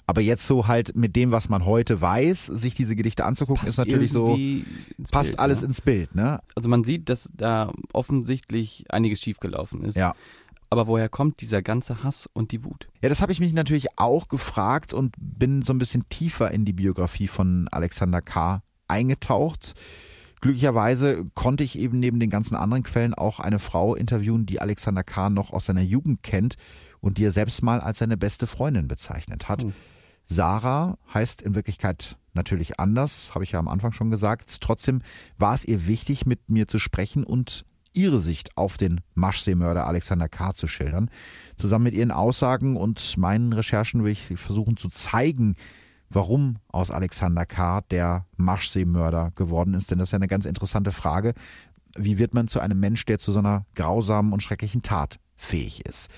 [0.10, 3.78] Aber jetzt so halt mit dem, was man heute weiß, sich diese Gedichte anzugucken, ist
[3.78, 4.39] natürlich so,
[5.12, 5.67] passt Bild, alles ja.
[5.67, 6.39] ins Bild, ne?
[6.56, 9.96] Also man sieht, dass da offensichtlich einiges schiefgelaufen ist.
[9.96, 10.15] Ja.
[10.70, 12.88] Aber woher kommt dieser ganze Hass und die Wut?
[13.02, 16.63] Ja, das habe ich mich natürlich auch gefragt und bin so ein bisschen tiefer in
[16.63, 18.63] die Biografie von Alexander K.
[18.88, 19.76] eingetaucht.
[20.39, 25.04] Glücklicherweise konnte ich eben neben den ganzen anderen Quellen auch eine Frau interviewen, die Alexander
[25.04, 25.30] K.
[25.30, 26.56] noch aus seiner Jugend kennt
[27.02, 29.65] und die er selbst mal als seine beste Freundin bezeichnet hat.
[29.65, 29.74] Mhm.
[30.28, 34.62] Sarah heißt in Wirklichkeit natürlich anders, habe ich ja am Anfang schon gesagt.
[34.62, 35.02] Trotzdem
[35.38, 40.30] war es ihr wichtig, mit mir zu sprechen und ihre Sicht auf den Maschseemörder Alexander
[40.30, 40.54] K.
[40.54, 41.10] zu schildern.
[41.56, 45.56] Zusammen mit ihren Aussagen und meinen Recherchen will ich versuchen zu zeigen,
[46.10, 47.82] warum aus Alexander K.
[47.90, 49.90] der Maschseemörder geworden ist.
[49.90, 51.34] Denn das ist ja eine ganz interessante Frage.
[51.96, 55.86] Wie wird man zu einem Mensch, der zu so einer grausamen und schrecklichen Tat fähig
[55.86, 56.10] ist?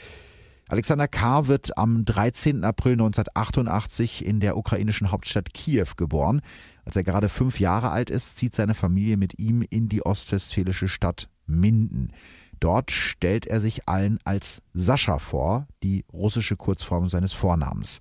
[0.69, 1.47] Alexander K.
[1.47, 2.63] wird am 13.
[2.63, 6.41] April 1988 in der ukrainischen Hauptstadt Kiew geboren.
[6.85, 10.87] Als er gerade fünf Jahre alt ist, zieht seine Familie mit ihm in die ostwestfälische
[10.87, 12.13] Stadt Minden.
[12.59, 17.99] Dort stellt er sich allen als Sascha vor, die russische Kurzform seines Vornamens.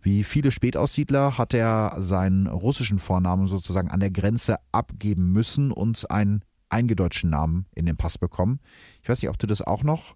[0.00, 6.10] Wie viele Spätaussiedler hat er seinen russischen Vornamen sozusagen an der Grenze abgeben müssen und
[6.10, 8.60] einen eingedeutschten Namen in den Pass bekommen.
[9.02, 10.14] Ich weiß nicht, ob du das auch noch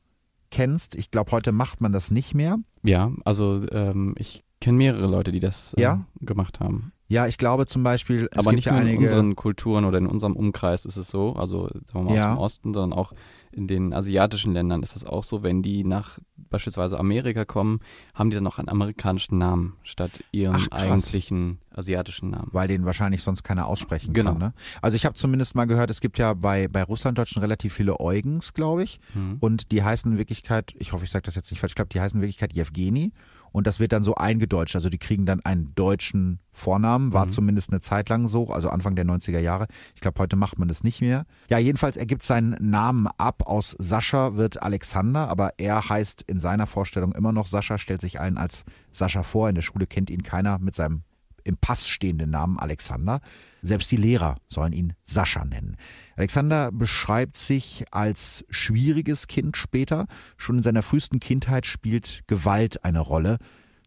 [0.51, 0.95] kennst.
[0.95, 2.59] Ich glaube, heute macht man das nicht mehr.
[2.83, 6.05] Ja, also ähm, ich kenne mehrere Leute, die das äh, ja?
[6.21, 6.93] gemacht haben.
[7.09, 8.29] Ja, ich glaube zum Beispiel.
[8.37, 11.93] Aber nicht nur in unseren Kulturen oder in unserem Umkreis ist es so, also sagen
[11.93, 12.33] wir mal ja.
[12.33, 13.13] aus dem Osten, sondern auch
[13.53, 16.19] in den asiatischen Ländern ist das auch so, wenn die nach
[16.51, 17.81] beispielsweise Amerika kommen,
[18.15, 22.49] haben die dann noch einen amerikanischen Namen statt ihrem Ach, eigentlichen asiatischen Namen.
[22.53, 24.33] Weil den wahrscheinlich sonst keiner aussprechen genau.
[24.33, 24.39] kann.
[24.39, 24.53] Ne?
[24.83, 28.55] Also ich habe zumindest mal gehört, es gibt ja bei, bei Russlanddeutschen relativ viele Eugens,
[28.55, 29.01] glaube ich.
[29.15, 29.37] Mhm.
[29.41, 31.91] Und die heißen in Wirklichkeit, ich hoffe, ich sage das jetzt nicht falsch, ich glaube,
[31.91, 33.13] die heißen in Wirklichkeit Jewgeni
[33.53, 34.77] und das wird dann so eingedeutscht.
[34.77, 37.31] Also die kriegen dann einen deutschen Vornamen, war mhm.
[37.31, 39.67] zumindest eine Zeit lang so, also Anfang der 90er Jahre.
[39.95, 41.27] Ich glaube, heute macht man das nicht mehr.
[41.49, 43.43] Ja, jedenfalls ergibt seinen Namen ab.
[43.47, 48.21] Aus Sascha wird Alexander, aber er heißt in seiner Vorstellung immer noch Sascha, stellt sich
[48.21, 49.49] allen als Sascha vor.
[49.49, 51.03] In der Schule kennt ihn keiner mit seinem
[51.45, 53.21] im Pass stehenden Namen Alexander.
[53.63, 55.77] Selbst die Lehrer sollen ihn Sascha nennen.
[56.17, 60.07] Alexander beschreibt sich als schwieriges Kind später.
[60.37, 63.39] Schon in seiner frühesten Kindheit spielt Gewalt eine Rolle.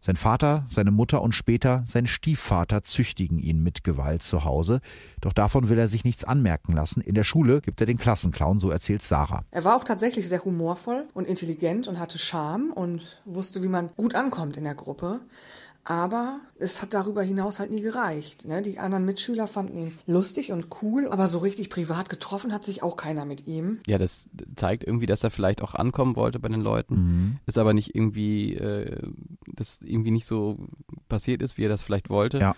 [0.04, 4.80] Sein Vater, seine Mutter und später sein Stiefvater züchtigen ihn mit Gewalt zu Hause.
[5.22, 7.00] Doch davon will er sich nichts anmerken lassen.
[7.00, 9.46] In der Schule gibt er den Klassenclown, so erzählt Sarah.
[9.50, 13.88] Er war auch tatsächlich sehr humorvoll und intelligent und hatte Charme und wusste, wie man
[13.96, 15.20] gut ankommt in der Gruppe.
[15.84, 18.46] Aber es hat darüber hinaus halt nie gereicht.
[18.46, 18.62] Ne?
[18.62, 22.82] Die anderen Mitschüler fanden ihn lustig und cool, aber so richtig privat getroffen hat sich
[22.82, 23.80] auch keiner mit ihm.
[23.86, 26.94] Ja, das zeigt irgendwie, dass er vielleicht auch ankommen wollte bei den Leuten.
[26.94, 27.36] Mhm.
[27.44, 28.98] Ist aber nicht irgendwie, äh,
[29.46, 30.56] das irgendwie nicht so
[31.08, 32.38] passiert ist, wie er das vielleicht wollte.
[32.38, 32.56] Ja.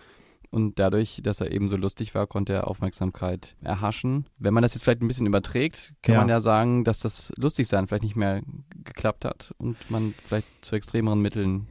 [0.51, 4.29] Und dadurch, dass er eben so lustig war, konnte er Aufmerksamkeit erhaschen.
[4.39, 6.21] Wenn man das jetzt vielleicht ein bisschen überträgt, kann ja.
[6.21, 8.43] man ja sagen, dass das Lustigsein vielleicht nicht mehr
[8.85, 11.67] geklappt hat und man vielleicht zu extremeren Mitteln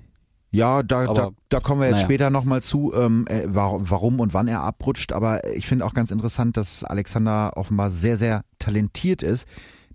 [0.56, 2.06] ja, da, da, da kommen wir jetzt naja.
[2.06, 5.12] später nochmal zu, ähm, äh, warum und wann er abrutscht.
[5.12, 9.48] Aber ich finde auch ganz interessant, dass Alexander offenbar sehr, sehr talentiert ist.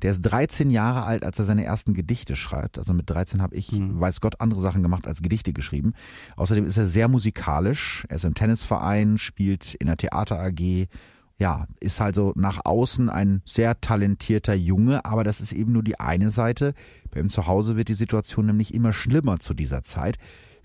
[0.03, 2.79] Der ist 13 Jahre alt, als er seine ersten Gedichte schreibt.
[2.79, 4.01] Also mit 13 habe ich, mhm.
[4.01, 5.93] weiß Gott, andere Sachen gemacht als Gedichte geschrieben.
[6.37, 8.07] Außerdem ist er sehr musikalisch.
[8.09, 10.89] Er ist im Tennisverein, spielt in der Theater AG.
[11.39, 15.83] Ja, ist halt so nach außen ein sehr talentierter Junge, aber das ist eben nur
[15.83, 16.75] die eine Seite.
[17.11, 20.17] Bei ihm zu Hause wird die Situation nämlich immer schlimmer zu dieser Zeit.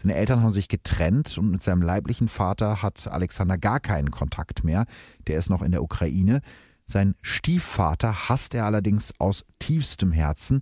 [0.05, 4.63] Seine Eltern haben sich getrennt und mit seinem leiblichen Vater hat Alexander gar keinen Kontakt
[4.63, 4.85] mehr.
[5.25, 6.41] Der ist noch in der Ukraine.
[6.85, 10.61] Sein Stiefvater hasst er allerdings aus tiefstem Herzen.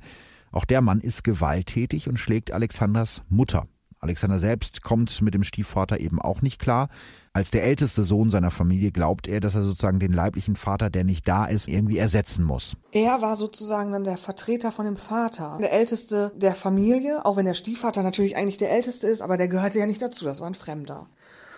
[0.54, 3.68] Auch der Mann ist gewalttätig und schlägt Alexanders Mutter.
[4.00, 6.88] Alexander selbst kommt mit dem Stiefvater eben auch nicht klar.
[7.36, 11.04] Als der älteste Sohn seiner Familie glaubt er, dass er sozusagen den leiblichen Vater, der
[11.04, 12.78] nicht da ist, irgendwie ersetzen muss.
[12.92, 17.46] Er war sozusagen dann der Vertreter von dem Vater, der älteste der Familie, auch wenn
[17.46, 20.48] der Stiefvater natürlich eigentlich der älteste ist, aber der gehörte ja nicht dazu, das war
[20.48, 21.08] ein Fremder.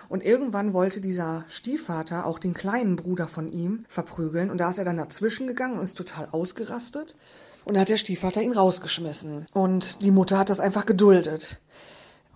[0.08, 4.78] Und irgendwann wollte dieser Stiefvater auch den kleinen Bruder von ihm verprügeln und da ist
[4.78, 7.18] er dann dazwischen gegangen und ist total ausgerastet.
[7.66, 9.48] Und da hat der Stiefvater ihn rausgeschmissen.
[9.52, 11.60] Und die Mutter hat das einfach geduldet.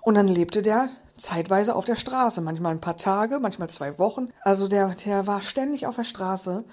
[0.01, 4.29] Und dann lebte der zeitweise auf der Straße, manchmal ein paar Tage, manchmal zwei Wochen.
[4.41, 6.65] Also der, der war ständig auf der Straße.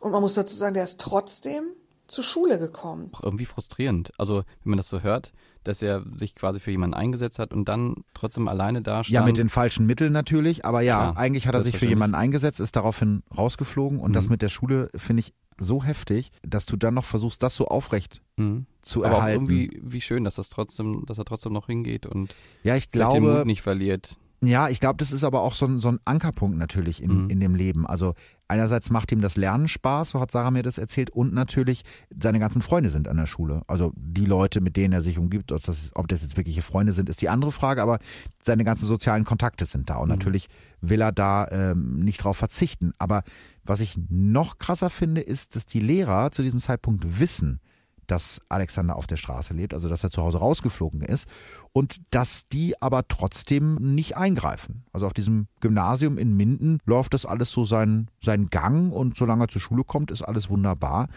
[0.00, 1.64] Und man muss dazu sagen, der ist trotzdem
[2.06, 3.10] zur Schule gekommen.
[3.12, 4.12] Auch irgendwie frustrierend.
[4.18, 5.32] Also, wenn man das so hört,
[5.64, 9.14] dass er sich quasi für jemanden eingesetzt hat und dann trotzdem alleine da stand.
[9.14, 12.14] Ja, mit den falschen Mitteln natürlich, aber ja, Klar, eigentlich hat er sich für jemanden
[12.14, 14.14] eingesetzt, ist daraufhin rausgeflogen und mhm.
[14.14, 17.68] das mit der Schule finde ich so heftig, dass du dann noch versuchst, das so
[17.68, 18.66] aufrecht mhm.
[18.82, 19.44] zu Aber erhalten.
[19.44, 22.90] Aber irgendwie, wie schön, dass das trotzdem, dass er trotzdem noch hingeht und ja, ich
[22.90, 24.18] glaube, den Mut nicht verliert.
[24.42, 27.30] Ja, ich glaube, das ist aber auch so ein, so ein Ankerpunkt natürlich in, mhm.
[27.30, 27.86] in dem Leben.
[27.86, 28.14] Also
[28.54, 31.82] einerseits macht ihm das Lernen Spaß, so hat Sarah mir das erzählt, und natürlich
[32.16, 33.62] seine ganzen Freunde sind an der Schule.
[33.66, 36.92] Also die Leute, mit denen er sich umgibt, ob das, ob das jetzt wirkliche Freunde
[36.92, 37.98] sind, ist die andere Frage, aber
[38.42, 39.96] seine ganzen sozialen Kontakte sind da.
[39.96, 40.14] Und mhm.
[40.14, 40.48] natürlich
[40.80, 42.92] will er da ähm, nicht drauf verzichten.
[42.98, 43.24] Aber
[43.64, 47.60] was ich noch krasser finde, ist, dass die Lehrer zu diesem Zeitpunkt wissen,
[48.06, 51.28] dass Alexander auf der Straße lebt, also dass er zu Hause rausgeflogen ist
[51.72, 54.84] und dass die aber trotzdem nicht eingreifen.
[54.92, 59.44] Also auf diesem Gymnasium in Minden läuft das alles so seinen, seinen Gang und solange
[59.44, 61.08] er zur Schule kommt, ist alles wunderbar.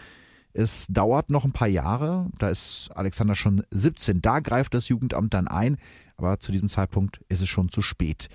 [0.52, 5.34] Es dauert noch ein paar Jahre, da ist Alexander schon 17, da greift das Jugendamt
[5.34, 5.76] dann ein,
[6.16, 8.28] aber zu diesem Zeitpunkt ist es schon zu spät.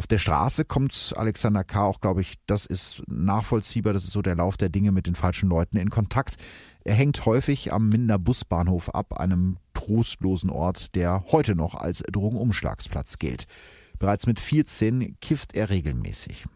[0.00, 1.84] Auf der Straße kommt Alexander K.
[1.84, 5.14] auch, glaube ich, das ist nachvollziehbar, das ist so der Lauf der Dinge mit den
[5.14, 6.36] falschen Leuten in Kontakt.
[6.84, 13.18] Er hängt häufig am Minder Busbahnhof ab, einem trostlosen Ort, der heute noch als Drogenumschlagsplatz
[13.18, 13.46] gilt.
[13.98, 16.46] Bereits mit 14 kifft er regelmäßig.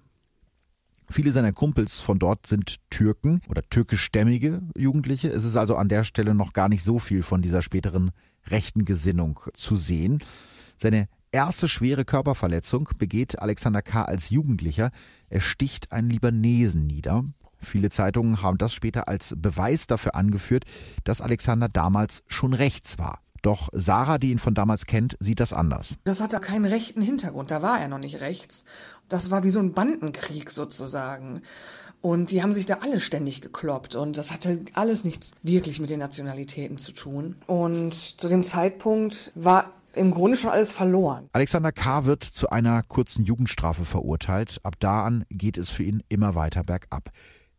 [1.10, 5.28] Viele seiner Kumpels von dort sind Türken oder türkischstämmige Jugendliche.
[5.28, 8.10] Es ist also an der Stelle noch gar nicht so viel von dieser späteren
[8.46, 10.22] rechten Gesinnung zu sehen.
[10.78, 14.02] Seine erste schwere Körperverletzung begeht Alexander K.
[14.04, 14.90] als Jugendlicher.
[15.28, 17.24] Er sticht einen Libanesen nieder.
[17.64, 20.64] Viele Zeitungen haben das später als Beweis dafür angeführt,
[21.04, 23.20] dass Alexander damals schon rechts war.
[23.44, 25.96] Doch Sarah, die ihn von damals kennt, sieht das anders.
[26.04, 28.64] Das hatte keinen rechten Hintergrund, da war er noch nicht rechts.
[29.10, 31.42] Das war wie so ein Bandenkrieg sozusagen.
[32.00, 35.90] Und die haben sich da alle ständig gekloppt und das hatte alles nichts wirklich mit
[35.90, 37.36] den Nationalitäten zu tun.
[37.46, 41.28] Und zu dem Zeitpunkt war im Grunde schon alles verloren.
[41.32, 42.06] Alexander K.
[42.06, 44.58] wird zu einer kurzen Jugendstrafe verurteilt.
[44.62, 47.10] Ab da an geht es für ihn immer weiter bergab.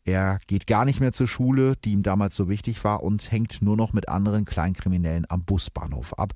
[0.06, 3.62] Er geht gar nicht mehr zur Schule, die ihm damals so wichtig war, und hängt
[3.62, 6.34] nur noch mit anderen Kleinkriminellen am Busbahnhof ab.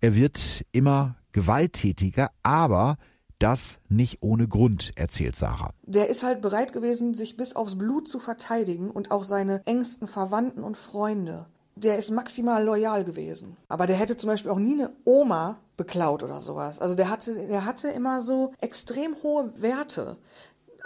[0.00, 2.96] Er wird immer gewalttätiger, aber
[3.38, 5.74] das nicht ohne Grund, erzählt Sarah.
[5.82, 10.08] Der ist halt bereit gewesen, sich bis aufs Blut zu verteidigen und auch seine engsten
[10.08, 13.56] Verwandten und Freunde der ist maximal loyal gewesen.
[13.68, 16.80] Aber der hätte zum Beispiel auch nie eine Oma beklaut oder sowas.
[16.80, 20.16] Also der hatte, der hatte immer so extrem hohe Werte.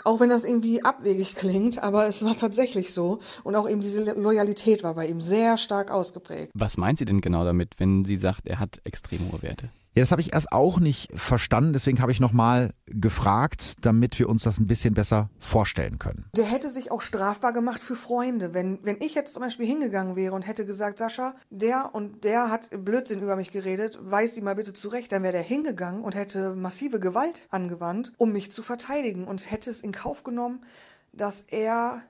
[0.04, 3.18] Auch wenn das irgendwie abwegig klingt, aber es war tatsächlich so.
[3.42, 6.50] Und auch eben diese Loyalität war bei ihm sehr stark ausgeprägt.
[6.54, 9.70] Was meint sie denn genau damit, wenn sie sagt, er hat extrem hohe Werte?
[9.98, 14.28] Ja, das habe ich erst auch nicht verstanden, deswegen habe ich nochmal gefragt, damit wir
[14.28, 16.26] uns das ein bisschen besser vorstellen können.
[16.36, 18.54] Der hätte sich auch strafbar gemacht für Freunde.
[18.54, 22.48] Wenn, wenn ich jetzt zum Beispiel hingegangen wäre und hätte gesagt, Sascha, der und der
[22.48, 26.14] hat Blödsinn über mich geredet, weis die mal bitte zurecht, dann wäre der hingegangen und
[26.14, 30.64] hätte massive Gewalt angewandt, um mich zu verteidigen und hätte es in Kauf genommen,
[31.12, 32.02] dass er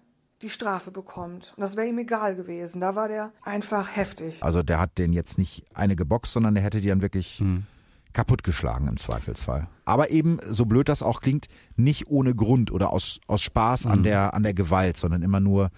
[0.42, 1.54] die Strafe bekommt.
[1.56, 2.82] Und das wäre ihm egal gewesen.
[2.82, 4.42] Da war der einfach heftig.
[4.42, 7.64] Also der hat den jetzt nicht eine geboxt, sondern der hätte die dann wirklich hm.
[8.18, 9.68] Kaputtgeschlagen im Zweifelsfall.
[9.84, 13.92] Aber eben, so blöd das auch klingt, nicht ohne Grund oder aus, aus Spaß hm.
[13.92, 15.70] an, der, an der Gewalt, sondern immer nur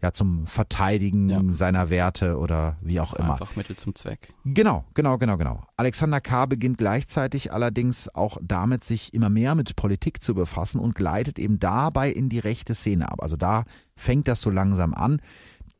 [0.00, 1.42] ja zum Verteidigen ja.
[1.48, 3.32] seiner Werte oder wie auch immer.
[3.32, 4.32] Einfach Mittel zum Zweck.
[4.44, 5.64] Genau, genau, genau, genau.
[5.76, 6.46] Alexander K.
[6.46, 11.58] beginnt gleichzeitig allerdings auch damit, sich immer mehr mit Politik zu befassen und gleitet eben
[11.58, 13.20] dabei in die rechte Szene ab.
[13.20, 13.64] Also da
[13.96, 15.20] fängt das so langsam an.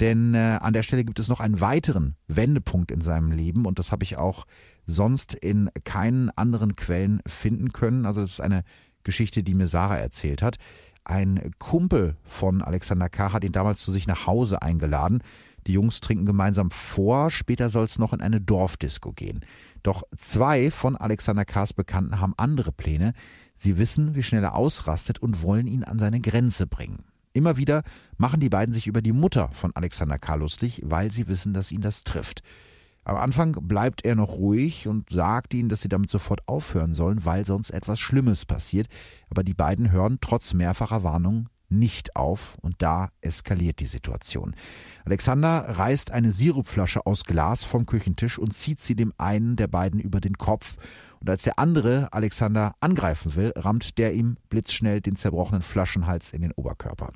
[0.00, 3.78] Denn äh, an der Stelle gibt es noch einen weiteren Wendepunkt in seinem Leben und
[3.78, 4.46] das habe ich auch
[4.88, 8.06] sonst in keinen anderen Quellen finden können.
[8.06, 8.64] Also das ist eine
[9.04, 10.56] Geschichte, die mir Sarah erzählt hat.
[11.04, 13.32] Ein Kumpel von Alexander K.
[13.32, 15.22] hat ihn damals zu sich nach Hause eingeladen.
[15.66, 19.44] Die Jungs trinken gemeinsam vor, später soll es noch in eine Dorfdisco gehen.
[19.82, 23.12] Doch zwei von Alexander K.s Bekannten haben andere Pläne.
[23.54, 27.04] Sie wissen, wie schnell er ausrastet und wollen ihn an seine Grenze bringen.
[27.34, 27.82] Immer wieder
[28.16, 30.36] machen die beiden sich über die Mutter von Alexander K.
[30.36, 32.42] lustig, weil sie wissen, dass ihn das trifft.
[33.08, 37.24] Am Anfang bleibt er noch ruhig und sagt ihnen, dass sie damit sofort aufhören sollen,
[37.24, 38.86] weil sonst etwas Schlimmes passiert.
[39.30, 44.54] Aber die beiden hören trotz mehrfacher Warnung nicht auf und da eskaliert die Situation.
[45.06, 50.00] Alexander reißt eine Sirupflasche aus Glas vom Küchentisch und zieht sie dem einen der beiden
[50.00, 50.76] über den Kopf.
[51.20, 56.42] Und als der andere Alexander angreifen will, rammt der ihm blitzschnell den zerbrochenen Flaschenhals in
[56.42, 57.12] den Oberkörper.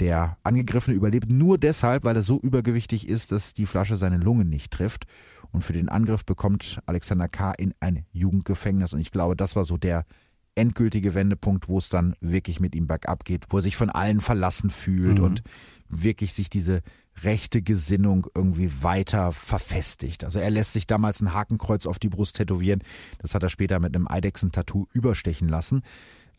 [0.00, 4.48] Der Angegriffene überlebt nur deshalb, weil er so übergewichtig ist, dass die Flasche seine Lungen
[4.48, 5.06] nicht trifft.
[5.52, 7.52] Und für den Angriff bekommt Alexander K.
[7.52, 8.94] in ein Jugendgefängnis.
[8.94, 10.06] Und ich glaube, das war so der
[10.54, 14.20] endgültige Wendepunkt, wo es dann wirklich mit ihm bergab geht, wo er sich von allen
[14.20, 15.24] verlassen fühlt mhm.
[15.24, 15.42] und
[15.88, 16.82] wirklich sich diese
[17.22, 20.24] rechte Gesinnung irgendwie weiter verfestigt.
[20.24, 22.82] Also er lässt sich damals ein Hakenkreuz auf die Brust tätowieren.
[23.18, 25.82] Das hat er später mit einem Eidechsentattoo überstechen lassen.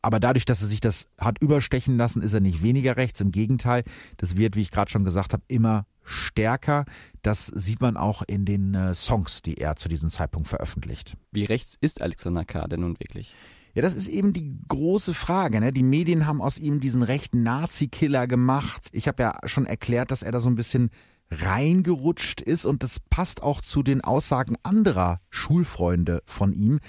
[0.01, 3.21] Aber dadurch, dass er sich das hat überstechen lassen, ist er nicht weniger rechts.
[3.21, 3.83] Im Gegenteil,
[4.17, 6.85] das wird, wie ich gerade schon gesagt habe, immer stärker.
[7.21, 11.17] Das sieht man auch in den äh, Songs, die er zu diesem Zeitpunkt veröffentlicht.
[11.31, 12.67] Wie rechts ist Alexander K.
[12.67, 13.33] denn nun wirklich?
[13.73, 15.61] Ja, das ist eben die große Frage.
[15.61, 15.71] Ne?
[15.71, 18.89] Die Medien haben aus ihm diesen rechten Nazi-Killer gemacht.
[18.91, 20.89] Ich habe ja schon erklärt, dass er da so ein bisschen
[21.31, 26.79] reingerutscht ist und das passt auch zu den Aussagen anderer Schulfreunde von ihm.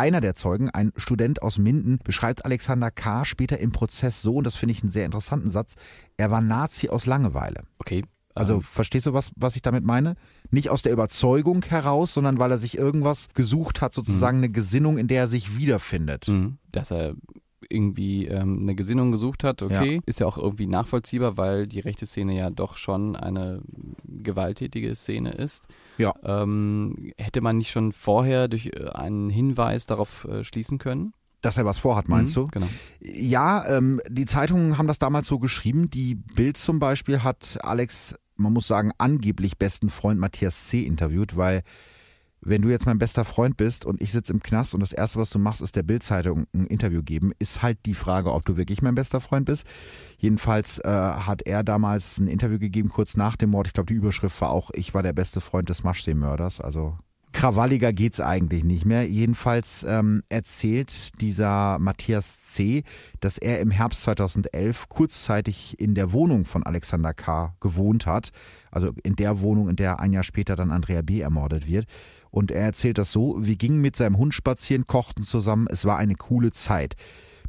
[0.00, 3.26] Einer der Zeugen, ein Student aus Minden, beschreibt Alexander K.
[3.26, 5.74] später im Prozess so, und das finde ich einen sehr interessanten Satz,
[6.16, 7.64] er war Nazi aus Langeweile.
[7.78, 8.04] Okay.
[8.34, 8.62] Also ähm.
[8.62, 10.14] verstehst du, was, was ich damit meine?
[10.50, 14.44] Nicht aus der Überzeugung heraus, sondern weil er sich irgendwas gesucht hat, sozusagen mhm.
[14.44, 16.28] eine Gesinnung, in der er sich wiederfindet.
[16.28, 16.56] Mhm.
[16.72, 17.12] Dass er
[17.68, 20.00] irgendwie ähm, eine Gesinnung gesucht hat, okay, ja.
[20.06, 23.60] ist ja auch irgendwie nachvollziehbar, weil die rechte Szene ja doch schon eine
[24.04, 25.64] gewalttätige Szene ist.
[25.98, 26.14] Ja.
[26.24, 31.12] Ähm, hätte man nicht schon vorher durch äh, einen Hinweis darauf äh, schließen können?
[31.42, 32.46] Dass er was vorhat, meinst mhm, du?
[32.48, 32.68] Genau.
[33.00, 35.88] Ja, ähm, die Zeitungen haben das damals so geschrieben.
[35.90, 40.82] Die Bild zum Beispiel hat Alex, man muss sagen, angeblich besten Freund Matthias C.
[40.82, 41.62] interviewt, weil
[42.42, 45.18] wenn du jetzt mein bester Freund bist und ich sitze im Knast und das Erste,
[45.18, 48.56] was du machst, ist der Bildzeitung ein Interview geben, ist halt die Frage, ob du
[48.56, 49.66] wirklich mein bester Freund bist.
[50.18, 53.66] Jedenfalls äh, hat er damals ein Interview gegeben, kurz nach dem Mord.
[53.66, 56.60] Ich glaube, die Überschrift war auch, ich war der beste Freund des Maschsee-Mörders.
[56.60, 56.96] Also
[57.32, 59.06] krawalliger geht's eigentlich nicht mehr.
[59.06, 62.82] Jedenfalls ähm, erzählt dieser Matthias C.,
[63.20, 67.54] dass er im Herbst 2011 kurzzeitig in der Wohnung von Alexander K.
[67.60, 68.30] gewohnt hat.
[68.70, 71.20] Also in der Wohnung, in der ein Jahr später dann Andrea B.
[71.20, 71.86] ermordet wird.
[72.30, 75.98] Und er erzählt das so, wir gingen mit seinem Hund spazieren, kochten zusammen, es war
[75.98, 76.94] eine coole Zeit.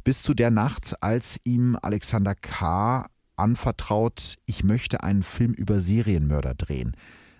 [0.04, 3.06] Bis zu der Nacht, als ihm Alexander K.
[3.36, 6.96] anvertraut, ich möchte einen Film über Serienmörder drehen.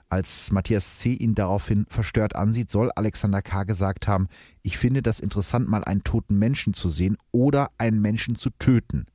[0.08, 1.14] Als Matthias C.
[1.14, 3.64] ihn daraufhin verstört ansieht, soll Alexander K.
[3.64, 4.28] gesagt haben,
[4.62, 9.06] ich finde das interessant, mal einen toten Menschen zu sehen oder einen Menschen zu töten.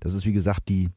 [0.00, 0.88] Das ist wie gesagt die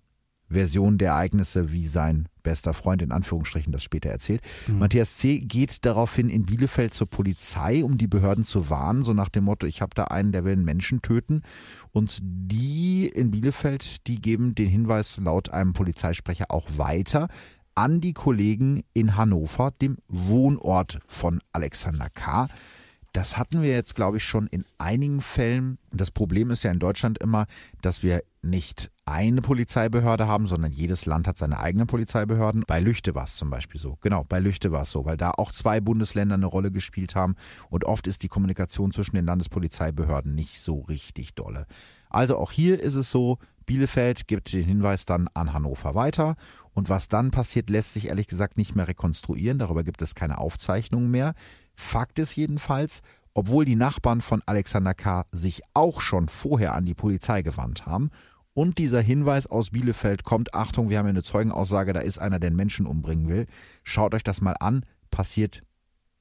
[0.49, 4.41] Version der Ereignisse, wie sein bester Freund in Anführungsstrichen das später erzählt.
[4.67, 4.79] Mhm.
[4.79, 5.39] Matthias C.
[5.39, 9.65] geht daraufhin in Bielefeld zur Polizei, um die Behörden zu warnen, so nach dem Motto,
[9.65, 11.41] ich habe da einen, der will einen Menschen töten.
[11.91, 17.27] Und die in Bielefeld, die geben den Hinweis laut einem Polizeisprecher auch weiter.
[17.75, 22.47] an die Kollegen in Hannover, dem Wohnort von Alexander K.
[23.15, 25.77] Das hatten wir jetzt, glaube ich, schon in einigen Fällen.
[25.93, 27.45] Das Problem ist ja in Deutschland immer,
[27.81, 32.65] dass wir nicht eine Polizeibehörde haben, sondern jedes Land hat seine eigenen Polizeibehörden.
[32.67, 33.97] Bei Lüchte war es zum Beispiel so.
[34.01, 37.35] Genau, bei Lüchte war es so, weil da auch zwei Bundesländer eine Rolle gespielt haben
[37.69, 41.67] und oft ist die Kommunikation zwischen den Landespolizeibehörden nicht so richtig dolle.
[42.09, 46.35] Also auch hier ist es so, Bielefeld gibt den Hinweis dann an Hannover weiter
[46.73, 49.57] und was dann passiert, lässt sich ehrlich gesagt nicht mehr rekonstruieren.
[49.57, 51.33] Darüber gibt es keine Aufzeichnungen mehr.
[51.75, 53.01] Fakt ist jedenfalls,
[53.33, 55.25] obwohl die Nachbarn von Alexander K.
[55.31, 58.11] sich auch schon vorher an die Polizei gewandt haben
[58.55, 62.39] und dieser Hinweis aus Bielefeld kommt, Achtung, wir haben hier eine Zeugenaussage, da ist einer,
[62.39, 63.47] der einen Menschen umbringen will.
[63.83, 65.61] Schaut euch das mal an, passiert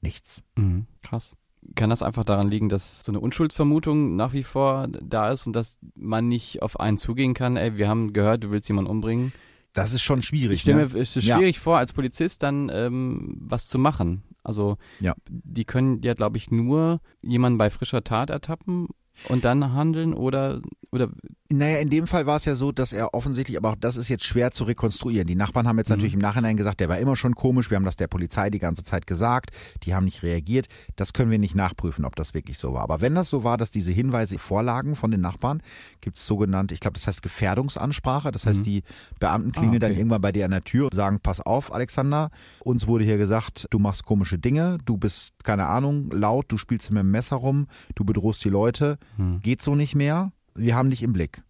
[0.01, 0.43] nichts.
[0.57, 1.37] Mhm, krass.
[1.77, 5.55] Kann das einfach daran liegen, dass so eine Unschuldsvermutung nach wie vor da ist und
[5.55, 9.33] dass man nicht auf einen zugehen kann, ey, wir haben gehört, du willst jemanden umbringen?
[9.73, 10.57] Das ist schon schwierig.
[10.57, 10.93] Ich stelle ne?
[10.93, 11.63] mir es ist schwierig ja.
[11.63, 14.25] vor, als Polizist dann ähm, was zu machen.
[14.45, 15.15] Also ja.
[15.27, 18.89] die können ja, glaube ich, nur jemanden bei frischer Tat ertappen
[19.29, 20.61] und dann handeln oder
[20.91, 21.11] oder
[21.51, 24.09] naja, in dem Fall war es ja so, dass er offensichtlich, aber auch das ist
[24.09, 25.27] jetzt schwer zu rekonstruieren.
[25.27, 25.97] Die Nachbarn haben jetzt mhm.
[25.97, 28.59] natürlich im Nachhinein gesagt, der war immer schon komisch, wir haben das der Polizei die
[28.59, 29.51] ganze Zeit gesagt,
[29.83, 30.67] die haben nicht reagiert.
[30.97, 32.83] Das können wir nicht nachprüfen, ob das wirklich so war.
[32.83, 35.63] Aber wenn das so war, dass diese Hinweise vorlagen von den Nachbarn,
[36.01, 38.31] gibt es sogenannte, ich glaube, das heißt Gefährdungsansprache.
[38.31, 38.65] Das heißt, mhm.
[38.65, 38.83] die
[39.21, 39.93] Beamten klingeln ah, okay.
[39.93, 43.19] dann irgendwann bei dir an der Tür und sagen, pass auf, Alexander, uns wurde hier
[43.19, 47.37] gesagt, du machst komische Dinge, du bist, keine Ahnung, laut, du spielst mit dem Messer
[47.37, 49.41] rum, du bedrohst die Leute, mhm.
[49.41, 51.43] geht so nicht mehr wir haben dich im Blick.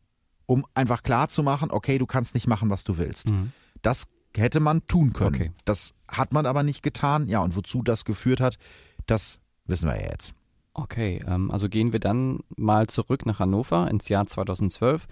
[0.47, 3.29] Um einfach klar zu machen, okay, du kannst nicht machen, was du willst.
[3.29, 3.53] Mhm.
[3.83, 4.05] Das
[4.37, 5.35] hätte man tun können.
[5.35, 5.53] Okay.
[5.65, 7.29] Das hat man aber nicht getan.
[7.29, 8.59] Ja, und wozu das geführt hat,
[9.07, 10.35] das wissen wir ja jetzt.
[10.75, 15.07] Okay, ähm, also gehen wir dann mal zurück nach Hannover ins Jahr 2012.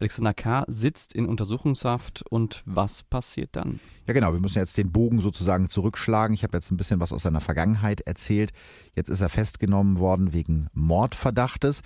[0.00, 0.64] Alexander K.
[0.66, 3.80] sitzt in Untersuchungshaft und was passiert dann?
[4.06, 6.32] Ja genau, wir müssen jetzt den Bogen sozusagen zurückschlagen.
[6.32, 8.52] Ich habe jetzt ein bisschen was aus seiner Vergangenheit erzählt.
[8.96, 11.82] Jetzt ist er festgenommen worden wegen Mordverdachtes.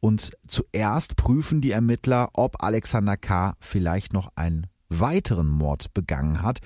[0.00, 3.54] Und zuerst prüfen die Ermittler, ob Alexander K.
[3.60, 6.60] vielleicht noch ein weiteren Mord begangen hat.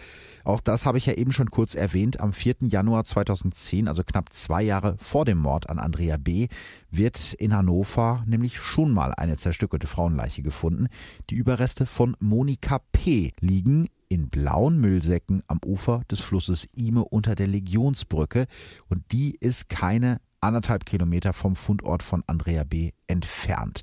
[0.44, 2.20] Auch das habe ich ja eben schon kurz erwähnt.
[2.20, 2.56] Am 4.
[2.62, 6.48] Januar 2010, also knapp zwei Jahre vor dem Mord an Andrea B.,
[6.90, 10.88] wird in Hannover nämlich schon mal eine zerstückelte Frauenleiche gefunden.
[11.30, 13.32] Die Überreste von Monika P.
[13.40, 18.46] liegen in blauen Müllsäcken am Ufer des Flusses Ime unter der Legionsbrücke
[18.88, 22.92] und die ist keine anderthalb Kilometer vom Fundort von Andrea B.
[23.06, 23.82] entfernt.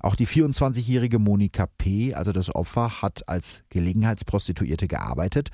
[0.00, 5.50] Auch die 24-jährige Monika P., also das Opfer, hat als Gelegenheitsprostituierte gearbeitet.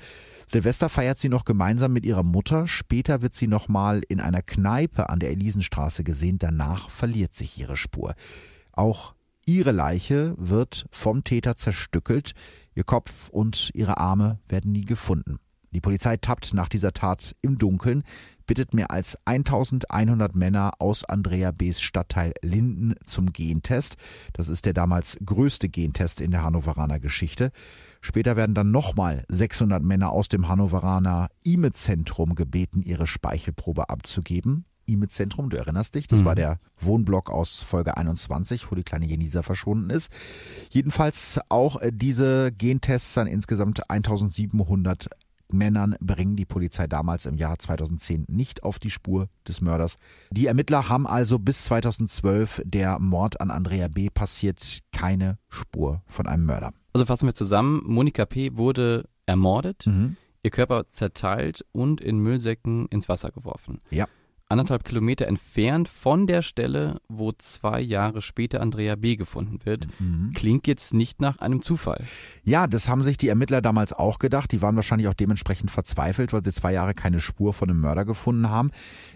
[0.47, 2.67] Silvester feiert sie noch gemeinsam mit ihrer Mutter.
[2.67, 6.37] Später wird sie nochmal in einer Kneipe an der Elisenstraße gesehen.
[6.37, 8.13] Danach verliert sich ihre Spur.
[8.71, 9.15] Auch
[9.45, 12.33] ihre Leiche wird vom Täter zerstückelt.
[12.75, 15.39] Ihr Kopf und ihre Arme werden nie gefunden.
[15.71, 18.03] Die Polizei tappt nach dieser Tat im Dunkeln
[18.45, 23.97] bittet mehr als 1100 Männer aus Andrea B.s Stadtteil Linden zum Gentest.
[24.33, 27.51] Das ist der damals größte Gentest in der Hannoveraner Geschichte.
[28.01, 34.65] Später werden dann nochmal 600 Männer aus dem Hannoveraner IME-Zentrum gebeten, ihre Speichelprobe abzugeben.
[34.85, 36.25] IME-Zentrum, du erinnerst dich, das mhm.
[36.25, 40.11] war der Wohnblock aus Folge 21, wo die kleine Jenisa verschwunden ist.
[40.69, 45.09] Jedenfalls auch äh, diese Gentests dann insgesamt 1700
[45.51, 49.97] Männern bringen die Polizei damals im Jahr 2010 nicht auf die Spur des Mörders.
[50.31, 54.09] Die Ermittler haben also bis 2012 der Mord an Andrea B.
[54.09, 56.71] passiert keine Spur von einem Mörder.
[56.93, 58.55] Also fassen wir zusammen, Monika P.
[58.55, 60.17] wurde ermordet, mhm.
[60.43, 63.81] ihr Körper zerteilt und in Müllsäcken ins Wasser geworfen.
[63.89, 64.07] Ja
[64.47, 69.15] anderthalb Kilometer entfernt von der Stelle, wo zwei Jahre später Andrea B.
[69.15, 69.87] gefunden wird.
[69.99, 70.31] Mhm.
[70.33, 72.03] Klingt jetzt nicht nach einem Zufall.
[72.43, 74.51] Ja, das haben sich die Ermittler damals auch gedacht.
[74.51, 78.05] Die waren wahrscheinlich auch dementsprechend verzweifelt, weil sie zwei Jahre keine Spur von einem Mörder
[78.05, 78.71] gefunden haben.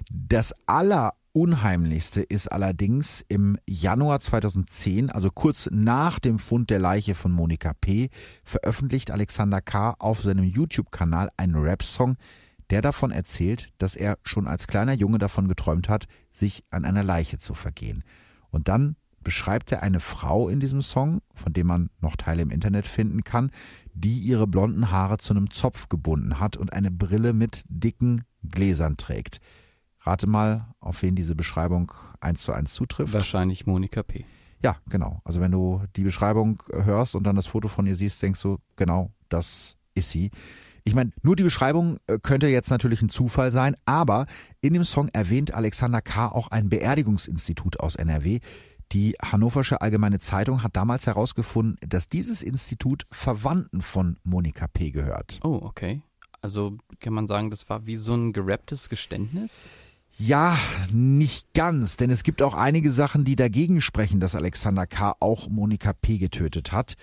[0.10, 7.14] Das aller Unheimlichste ist allerdings im Januar 2010, also kurz nach dem Fund der Leiche
[7.14, 8.10] von Monika P.,
[8.44, 9.96] veröffentlicht Alexander K.
[10.00, 12.18] auf seinem YouTube-Kanal einen Rap-Song,
[12.70, 17.03] der davon erzählt, dass er schon als kleiner Junge davon geträumt hat, sich an einer
[17.03, 18.03] Leiche zu vergehen.
[18.51, 22.51] Und dann beschreibt er eine Frau in diesem Song, von dem man noch Teile im
[22.51, 23.51] Internet finden kann,
[23.93, 28.97] die ihre blonden Haare zu einem Zopf gebunden hat und eine Brille mit dicken Gläsern
[28.97, 29.39] trägt.
[30.01, 31.91] Rate mal, auf wen diese Beschreibung
[32.22, 33.13] eins zu eins zutrifft.
[33.13, 34.26] Wahrscheinlich Monika P.
[34.63, 35.22] Ja, genau.
[35.24, 38.57] Also wenn du die Beschreibung hörst und dann das Foto von ihr siehst, denkst du,
[38.76, 40.32] genau, das ist sie.
[40.84, 44.26] Ich meine, nur die Beschreibung äh, könnte jetzt natürlich ein Zufall sein, aber
[44.62, 46.28] in dem Song erwähnt Alexander K.
[46.28, 48.40] auch ein Beerdigungsinstitut aus NRW.
[48.92, 54.90] Die Hannoversche Allgemeine Zeitung hat damals herausgefunden, dass dieses Institut Verwandten von Monika P.
[54.92, 55.40] gehört.
[55.44, 56.02] Oh, okay.
[56.42, 59.68] Also kann man sagen, das war wie so ein gerapptes Geständnis?
[60.18, 60.58] Ja,
[60.92, 65.16] nicht ganz, denn es gibt auch einige Sachen, die dagegen sprechen, dass Alexander K.
[65.20, 66.18] auch Monika P.
[66.18, 66.96] getötet hat.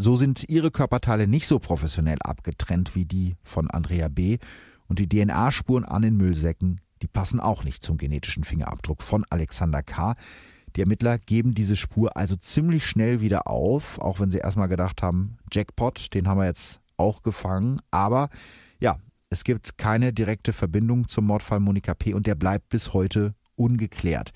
[0.00, 4.38] So sind ihre Körperteile nicht so professionell abgetrennt wie die von Andrea B.
[4.86, 9.82] Und die DNA-Spuren an den Müllsäcken, die passen auch nicht zum genetischen Fingerabdruck von Alexander
[9.82, 10.14] K.
[10.76, 15.02] Die Ermittler geben diese Spur also ziemlich schnell wieder auf, auch wenn sie erstmal gedacht
[15.02, 17.80] haben, Jackpot, den haben wir jetzt auch gefangen.
[17.90, 18.28] Aber
[18.78, 18.98] ja,
[19.30, 22.14] es gibt keine direkte Verbindung zum Mordfall Monika P.
[22.14, 24.30] und der bleibt bis heute ungeklärt.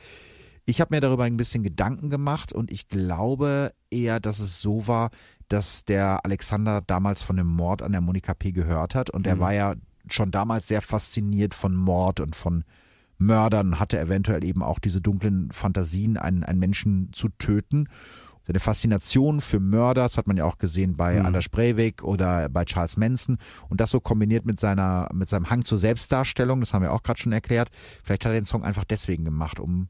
[0.65, 4.87] Ich habe mir darüber ein bisschen Gedanken gemacht und ich glaube eher, dass es so
[4.87, 5.11] war,
[5.49, 8.53] dass der Alexander damals von dem Mord an der Monika P.
[8.53, 9.29] gehört hat und mhm.
[9.29, 9.75] er war ja
[10.09, 12.65] schon damals sehr fasziniert von Mord und von
[13.19, 17.89] Mördern, hatte eventuell eben auch diese dunklen Fantasien, einen, einen Menschen zu töten.
[18.45, 21.27] Seine Faszination für Mörder, das hat man ja auch gesehen bei mhm.
[21.27, 23.39] Anders Breivik oder bei Charles Manson.
[23.69, 27.05] Und das so kombiniert mit seiner, mit seinem Hang zur Selbstdarstellung, das haben wir auch
[27.05, 27.71] gerade schon erklärt.
[28.03, 29.89] Vielleicht hat er den Song einfach deswegen gemacht, um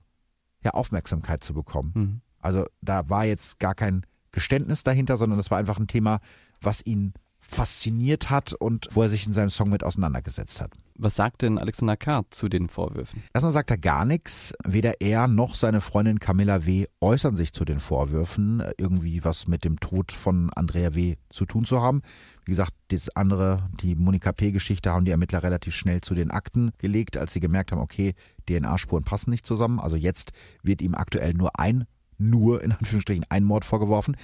[0.62, 1.92] ja Aufmerksamkeit zu bekommen.
[1.94, 2.20] Mhm.
[2.40, 6.20] Also da war jetzt gar kein Geständnis dahinter, sondern das war einfach ein Thema,
[6.60, 10.72] was ihn fasziniert hat und wo er sich in seinem Song mit auseinandergesetzt hat.
[10.96, 12.22] Was sagt denn Alexander K.
[12.30, 13.22] zu den Vorwürfen?
[13.34, 14.54] Erstmal sagt er gar nichts.
[14.64, 16.86] Weder er noch seine Freundin Camilla W.
[17.00, 21.16] äußern sich zu den Vorwürfen, irgendwie was mit dem Tod von Andrea W.
[21.30, 22.02] zu tun zu haben.
[22.44, 26.72] Wie gesagt, das andere, die Monika P-Geschichte haben die Ermittler relativ schnell zu den Akten
[26.78, 28.14] gelegt, als sie gemerkt haben, okay,
[28.48, 29.78] DNA-Spuren passen nicht zusammen.
[29.78, 30.32] Also jetzt
[30.62, 31.86] wird ihm aktuell nur ein
[32.18, 34.16] nur in Anführungsstrichen ein Mord vorgeworfen.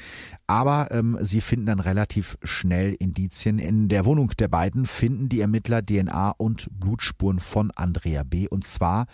[0.47, 3.59] Aber ähm, sie finden dann relativ schnell Indizien.
[3.59, 8.49] In der Wohnung der beiden finden die Ermittler DNA und Blutspuren von Andrea B.
[8.49, 9.07] Und zwar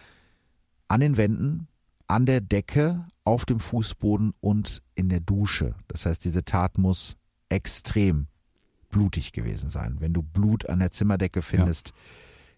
[0.88, 1.68] an den Wänden,
[2.06, 5.74] an der Decke, auf dem Fußboden und in der Dusche.
[5.88, 7.16] Das heißt, diese Tat muss
[7.48, 8.26] extrem
[8.94, 9.96] blutig gewesen sein.
[9.98, 11.94] Wenn du Blut an der Zimmerdecke findest, ja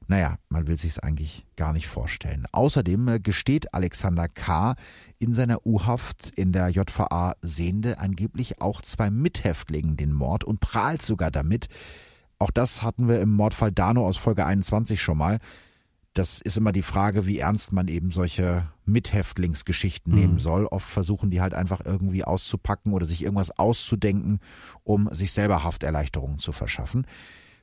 [0.09, 2.47] naja, man will sich's eigentlich gar nicht vorstellen.
[2.53, 4.76] Außerdem äh, gesteht Alexander K.
[5.18, 11.03] in seiner U-Haft in der JVA Sehende angeblich auch zwei Mithäftlingen den Mord und prahlt
[11.03, 11.66] sogar damit.
[12.39, 15.39] Auch das hatten wir im Mordfall Dano aus Folge 21 schon mal.
[16.17, 20.19] Das ist immer die Frage, wie ernst man eben solche Mithäftlingsgeschichten mhm.
[20.19, 20.64] nehmen soll.
[20.64, 24.41] Oft versuchen die halt einfach irgendwie auszupacken oder sich irgendwas auszudenken,
[24.83, 27.07] um sich selber Hafterleichterungen zu verschaffen.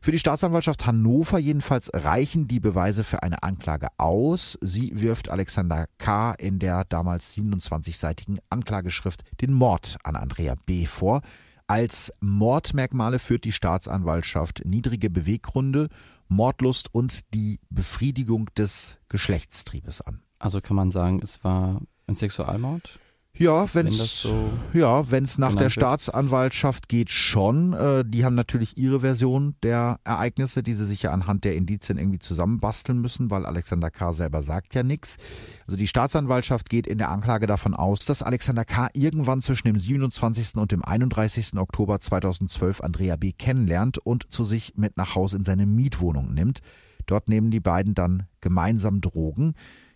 [0.02, 4.60] Für die Staatsanwaltschaft Hannover jedenfalls reichen die Beweise für eine Anklage aus.
[4.62, 6.34] Sie wirft Alexander K.
[6.34, 10.86] in der damals 27-seitigen Anklageschrift den Mord an Andrea B.
[10.86, 11.22] vor.
[11.66, 15.88] Als Mordmerkmale führt die Staatsanwaltschaft niedrige Beweggründe,
[16.28, 20.22] Mordlust und die Befriedigung des Geschlechtstriebes an.
[20.40, 23.00] Also kann man sagen, es war ein Sexualmord?
[23.36, 27.74] Ja, wenn's, wenn so ja, wenn es nach der Staatsanwaltschaft geht, schon.
[27.74, 31.98] Äh, die haben natürlich ihre Version der Ereignisse, die sie sich ja anhand der Indizien
[31.98, 34.14] irgendwie zusammenbasteln müssen, weil Alexander K.
[34.14, 35.18] selber sagt ja nichts.
[35.66, 38.90] Also die Staatsanwaltschaft geht in der Anklage davon aus, dass Alexander K.
[38.94, 40.58] irgendwann zwischen dem 27.
[40.58, 41.58] und dem 31.
[41.58, 43.32] Oktober 2012 Andrea B.
[43.32, 46.60] kennenlernt und zu sich mit nach Hause in seine Mietwohnung nimmt.
[47.08, 49.56] Dort nehmen die beiden dann gemeinsam Drogen.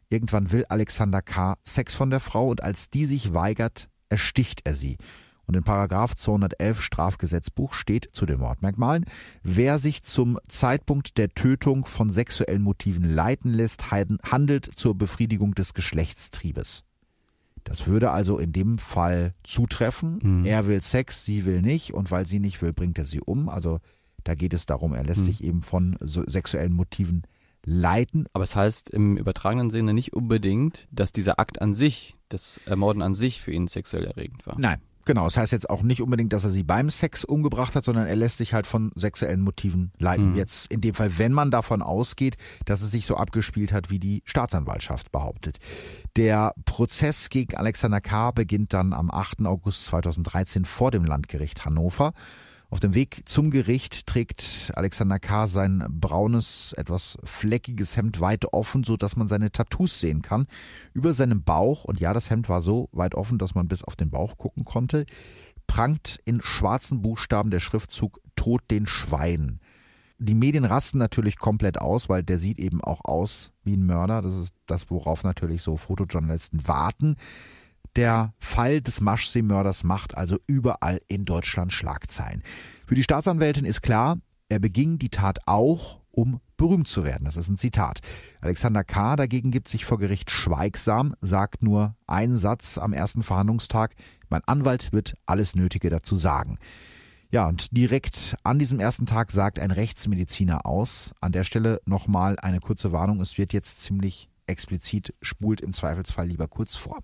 [0.09, 1.57] Irgendwann will Alexander K.
[1.63, 4.97] Sex von der Frau und als die sich weigert, ersticht er sie.
[5.47, 9.05] Und in Paragraph 211 Strafgesetzbuch steht zu den Mordmerkmalen,
[9.43, 15.73] wer sich zum Zeitpunkt der Tötung von sexuellen Motiven leiten lässt, handelt zur Befriedigung des
[15.73, 16.83] Geschlechtstriebes.
[17.63, 20.19] Das würde also in dem Fall zutreffen.
[20.21, 20.45] Mhm.
[20.45, 23.49] Er will Sex, sie will nicht und weil sie nicht will, bringt er sie um.
[23.49, 23.79] Also
[24.23, 25.25] da geht es darum, er lässt mhm.
[25.25, 27.23] sich eben von so sexuellen Motiven
[27.67, 28.27] leiten.
[28.33, 33.01] Aber es heißt im übertragenen Sinne nicht unbedingt, dass dieser Akt an sich, das Ermorden
[33.01, 34.59] an sich für ihn sexuell erregend war.
[34.59, 37.85] Nein, Genau, das heißt jetzt auch nicht unbedingt, dass er sie beim Sex umgebracht hat,
[37.85, 40.31] sondern er lässt sich halt von sexuellen Motiven leiten.
[40.31, 40.35] Mhm.
[40.35, 43.99] Jetzt in dem Fall, wenn man davon ausgeht, dass es sich so abgespielt hat, wie
[43.99, 45.59] die Staatsanwaltschaft behauptet.
[46.17, 48.31] Der Prozess gegen Alexander K.
[48.31, 49.45] beginnt dann am 8.
[49.45, 52.11] August 2013 vor dem Landgericht Hannover.
[52.69, 55.47] Auf dem Weg zum Gericht trägt Alexander K.
[55.47, 60.47] sein braunes, etwas fleckiges Hemd weit offen, so dass man seine Tattoos sehen kann.
[60.93, 63.95] Über seinem Bauch, und ja, das Hemd war so weit offen, dass man bis auf
[63.95, 65.05] den Bauch gucken konnte,
[65.65, 69.61] prangt in schwarzen Buchstaben der Schriftzug Tod den Schweinen.
[70.19, 74.21] Die Medien rasten natürlich komplett aus, weil der sieht eben auch aus wie ein Mörder.
[74.21, 77.15] Das ist das, worauf natürlich so Fotojournalisten warten.
[77.97, 82.43] Der Fall des Maschsee-Mörders macht also überall in Deutschland Schlagzeilen.
[82.85, 84.19] Für die Staatsanwältin ist klar,
[84.49, 87.25] er beging die Tat auch, um berühmt zu werden.
[87.25, 88.01] Das ist ein Zitat.
[88.39, 89.15] Alexander K.
[89.15, 93.95] dagegen gibt sich vor Gericht schweigsam, sagt nur einen Satz am ersten Verhandlungstag.
[94.29, 96.59] Mein Anwalt wird alles Nötige dazu sagen.
[97.31, 101.15] Ja, und direkt an diesem ersten Tag sagt ein Rechtsmediziner aus.
[101.19, 103.21] An der Stelle nochmal eine kurze Warnung.
[103.21, 106.99] Es wird jetzt ziemlich explizit, spult im Zweifelsfall lieber kurz vor.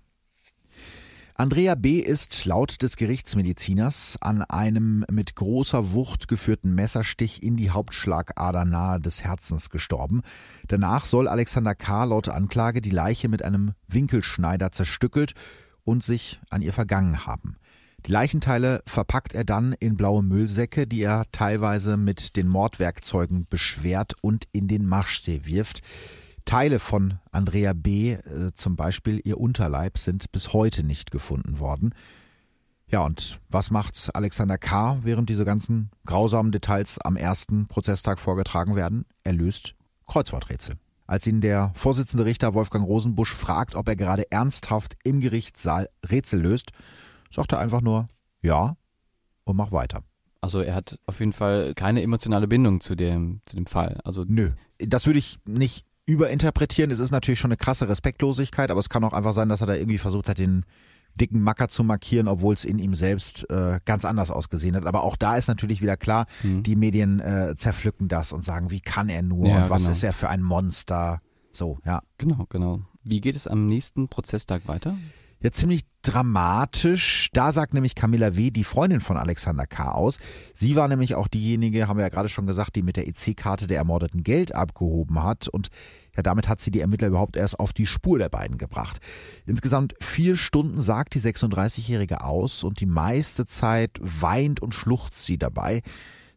[1.36, 1.98] Andrea B.
[1.98, 9.00] ist laut des Gerichtsmediziners an einem mit großer Wucht geführten Messerstich in die Hauptschlagader nahe
[9.00, 10.22] des Herzens gestorben.
[10.68, 12.04] Danach soll Alexander K.
[12.04, 15.32] laut Anklage die Leiche mit einem Winkelschneider zerstückelt
[15.82, 17.56] und sich an ihr vergangen haben.
[18.06, 24.14] Die Leichenteile verpackt er dann in blaue Müllsäcke, die er teilweise mit den Mordwerkzeugen beschwert
[24.20, 25.80] und in den Marschsee wirft.
[26.44, 31.94] Teile von Andrea B., äh, zum Beispiel ihr Unterleib, sind bis heute nicht gefunden worden.
[32.86, 38.76] Ja, und was macht Alexander K., während diese ganzen grausamen Details am ersten Prozesstag vorgetragen
[38.76, 39.06] werden?
[39.24, 39.74] Er löst
[40.06, 40.76] Kreuzworträtsel.
[41.06, 46.40] Als ihn der Vorsitzende Richter Wolfgang Rosenbusch fragt, ob er gerade ernsthaft im Gerichtssaal Rätsel
[46.40, 46.72] löst,
[47.30, 48.08] sagt er einfach nur
[48.40, 48.76] ja
[49.44, 50.02] und mach weiter.
[50.40, 54.00] Also er hat auf jeden Fall keine emotionale Bindung zu dem, zu dem Fall.
[54.04, 56.90] Also Nö, das würde ich nicht überinterpretieren.
[56.90, 59.66] Es ist natürlich schon eine krasse Respektlosigkeit, aber es kann auch einfach sein, dass er
[59.66, 60.64] da irgendwie versucht hat, den
[61.14, 64.84] dicken Macker zu markieren, obwohl es in ihm selbst äh, ganz anders ausgesehen hat.
[64.84, 66.62] Aber auch da ist natürlich wieder klar, mhm.
[66.62, 69.92] die Medien äh, zerpflücken das und sagen, wie kann er nur ja, und was genau.
[69.92, 71.20] ist er für ein Monster?
[71.52, 72.02] So, ja.
[72.18, 72.80] Genau, genau.
[73.04, 74.96] Wie geht es am nächsten Prozesstag weiter?
[75.44, 77.28] Ja ziemlich dramatisch.
[77.32, 79.92] Da sagt nämlich Camilla W., die Freundin von Alexander K.
[79.92, 80.18] aus.
[80.54, 83.66] Sie war nämlich auch diejenige, haben wir ja gerade schon gesagt, die mit der EC-Karte
[83.66, 85.48] der Ermordeten Geld abgehoben hat.
[85.48, 85.68] Und
[86.16, 88.98] ja, damit hat sie die Ermittler überhaupt erst auf die Spur der beiden gebracht.
[89.44, 95.36] Insgesamt vier Stunden sagt die 36-Jährige aus und die meiste Zeit weint und schluchzt sie
[95.36, 95.82] dabei.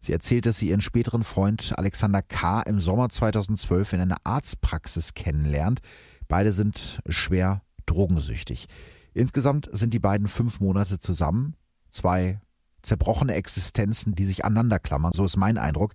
[0.02, 2.62] Sie erzählt, dass sie ihren späteren Freund Alexander K.
[2.62, 5.80] im Sommer 2012 in einer Arztpraxis kennenlernt.
[6.28, 8.68] Beide sind schwer drogensüchtig.
[9.14, 11.56] Insgesamt sind die beiden fünf Monate zusammen.
[11.90, 12.40] Zwei
[12.82, 15.14] zerbrochene Existenzen, die sich aneinander klammern.
[15.14, 15.94] So ist mein Eindruck.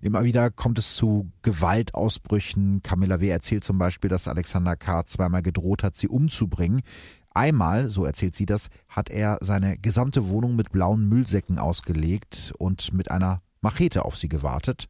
[0.00, 2.82] Immer wieder kommt es zu Gewaltausbrüchen.
[2.82, 3.28] Camilla W.
[3.28, 5.04] erzählt zum Beispiel, dass Alexander K.
[5.06, 6.82] zweimal gedroht hat, sie umzubringen.
[7.30, 12.92] Einmal, so erzählt sie das, hat er seine gesamte Wohnung mit blauen Müllsäcken ausgelegt und
[12.92, 14.86] mit einer Machete auf sie gewartet.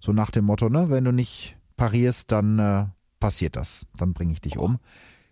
[0.00, 2.86] So nach dem Motto, ne, wenn du nicht parierst, dann äh,
[3.20, 3.86] passiert das.
[3.96, 4.80] Dann bringe ich dich um.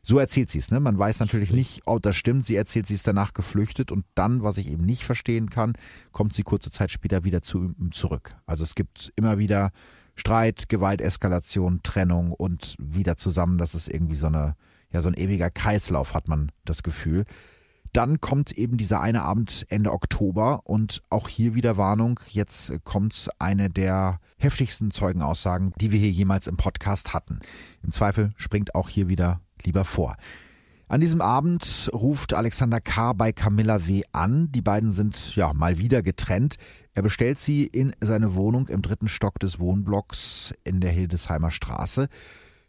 [0.04, 0.80] So erzählt sie es, ne?
[0.80, 2.44] Man weiß natürlich nicht, ob das stimmt.
[2.44, 5.74] Sie erzählt, sie ist danach geflüchtet und dann, was ich eben nicht verstehen kann,
[6.10, 8.34] kommt sie kurze Zeit später wieder zu ihm zurück.
[8.44, 9.70] Also es gibt immer wieder
[10.16, 13.58] Streit, Gewalt, Eskalation, Trennung und wieder zusammen.
[13.58, 14.56] Das ist irgendwie so eine,
[14.92, 17.24] ja, so ein ewiger Kreislauf, hat man das Gefühl.
[17.92, 22.18] Dann kommt eben dieser eine Abend Ende Oktober und auch hier wieder Warnung.
[22.28, 27.38] Jetzt kommt eine der heftigsten Zeugenaussagen, die wir hier jemals im Podcast hatten.
[27.82, 30.16] Im Zweifel springt auch hier wieder lieber vor.
[30.92, 33.14] An diesem Abend ruft Alexander K.
[33.14, 34.02] bei Camilla W.
[34.12, 34.52] an.
[34.52, 36.56] Die beiden sind ja mal wieder getrennt.
[36.92, 42.08] Er bestellt sie in seine Wohnung im dritten Stock des Wohnblocks in der Hildesheimer Straße.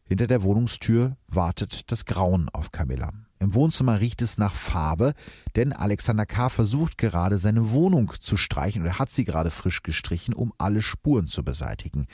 [0.05, 3.11] Hinter der Wohnungstür wartet das Grauen auf Camilla.
[3.39, 5.15] Im Wohnzimmer riecht es nach Farbe,
[5.57, 6.47] denn Alexander K.
[6.47, 11.27] versucht gerade seine Wohnung zu streichen oder hat sie gerade frisch gestrichen, um alle Spuren
[11.27, 12.07] zu beseitigen.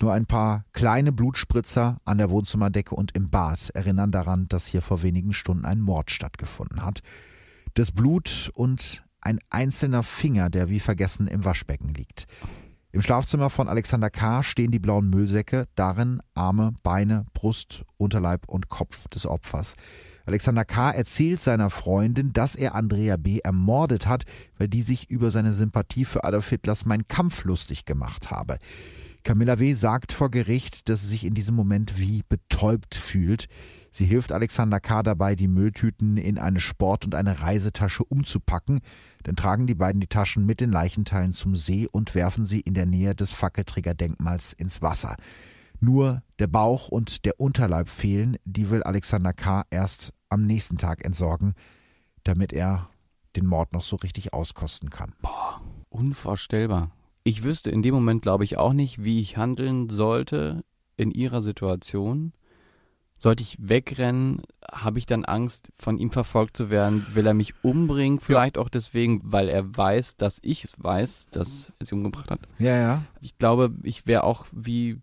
[0.00, 4.80] Nur ein paar kleine Blutspritzer an der Wohnzimmerdecke und im Bad erinnern daran, dass hier
[4.80, 7.00] vor wenigen Stunden ein Mord stattgefunden hat.
[7.74, 12.26] Das Blut und ein einzelner Finger, der wie vergessen im Waschbecken liegt.
[12.92, 14.42] Im Schlafzimmer von Alexander K.
[14.42, 19.76] stehen die blauen Müllsäcke, darin Arme, Beine, Brust, Unterleib und Kopf des Opfers.
[20.24, 20.90] Alexander K.
[20.90, 23.38] erzählt seiner Freundin, dass er Andrea B.
[23.40, 24.24] ermordet hat,
[24.58, 28.58] weil die sich über seine Sympathie für Adolf Hitlers Mein Kampf lustig gemacht habe.
[29.22, 29.74] Camilla W.
[29.74, 33.46] sagt vor Gericht, dass sie sich in diesem Moment wie betäubt fühlt.
[33.90, 35.02] Sie hilft Alexander K.
[35.02, 38.80] dabei, die Mülltüten in eine Sport- und eine Reisetasche umzupacken.
[39.24, 42.74] Dann tragen die beiden die Taschen mit den Leichenteilen zum See und werfen sie in
[42.74, 45.16] der Nähe des Fackelträgerdenkmals ins Wasser.
[45.80, 49.64] Nur der Bauch und der Unterleib fehlen, die will Alexander K.
[49.70, 51.54] erst am nächsten Tag entsorgen,
[52.24, 52.88] damit er
[53.36, 55.14] den Mord noch so richtig auskosten kann.
[55.20, 56.90] Boah, unvorstellbar
[57.30, 60.64] ich wüsste in dem Moment, glaube ich, auch nicht, wie ich handeln sollte
[60.96, 62.32] in ihrer Situation.
[63.18, 67.06] Sollte ich wegrennen, habe ich dann Angst, von ihm verfolgt zu werden?
[67.14, 68.18] Will er mich umbringen?
[68.18, 68.62] Vielleicht ja.
[68.62, 72.40] auch deswegen, weil er weiß, dass ich es weiß, dass er sie umgebracht hat.
[72.58, 73.02] Ja, ja.
[73.20, 74.98] Ich glaube, ich wäre auch wie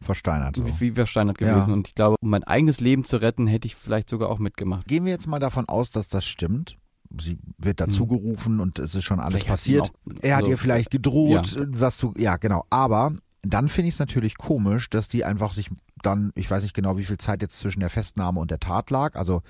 [0.00, 0.56] versteinert.
[0.56, 0.66] So.
[0.66, 1.70] Wie, wie, versteinert gewesen.
[1.70, 1.74] Ja.
[1.74, 4.86] Und ich glaube, um mein eigenes Leben zu retten, hätte ich vielleicht sogar auch mitgemacht.
[4.88, 6.76] Gehen wir jetzt mal davon aus, dass das stimmt
[7.18, 9.90] sie wird dazu gerufen und es ist schon alles passiert.
[9.90, 11.66] Auch, er hat also, ihr vielleicht gedroht, ja.
[11.68, 12.64] was du, ja genau.
[12.70, 15.70] Aber dann finde ich es natürlich komisch, dass die einfach sich
[16.02, 18.90] dann, ich weiß nicht genau, wie viel Zeit jetzt zwischen der Festnahme und der Tat
[18.90, 19.42] lag, also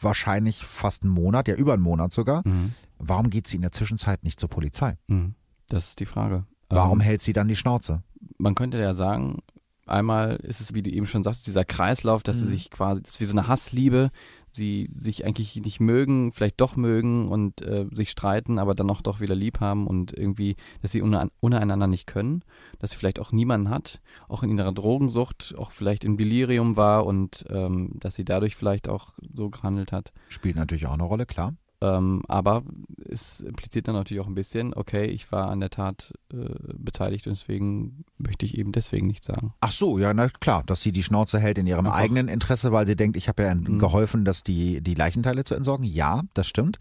[0.00, 2.46] wahrscheinlich fast einen Monat, ja über einen Monat sogar.
[2.46, 2.74] Mhm.
[2.98, 4.96] Warum geht sie in der Zwischenzeit nicht zur Polizei?
[5.08, 5.34] Mhm.
[5.68, 6.46] Das ist die Frage.
[6.68, 8.02] Warum ähm, hält sie dann die Schnauze?
[8.38, 9.38] Man könnte ja sagen,
[9.86, 12.40] einmal ist es, wie du eben schon sagst, dieser Kreislauf, dass mhm.
[12.40, 14.10] sie sich quasi, das ist wie so eine Hassliebe,
[14.58, 19.00] sie sich eigentlich nicht mögen, vielleicht doch mögen und äh, sich streiten, aber dann auch
[19.00, 22.44] doch wieder lieb haben und irgendwie, dass sie untereinander nicht können,
[22.78, 27.06] dass sie vielleicht auch niemanden hat, auch in ihrer Drogensucht, auch vielleicht in Delirium war
[27.06, 30.12] und ähm, dass sie dadurch vielleicht auch so gehandelt hat.
[30.28, 31.54] Spielt natürlich auch eine Rolle, klar.
[31.80, 32.64] Ähm, aber
[33.08, 36.36] es impliziert dann natürlich auch ein bisschen, okay, ich war an der Tat äh,
[36.74, 39.54] beteiligt und deswegen möchte ich eben deswegen nichts sagen.
[39.60, 41.98] Ach so, ja, na klar, dass sie die Schnauze hält in ihrem Einfach.
[41.98, 43.78] eigenen Interesse, weil sie denkt, ich habe ja mhm.
[43.78, 45.84] geholfen, dass die, die Leichenteile zu entsorgen.
[45.84, 46.80] Ja, das stimmt.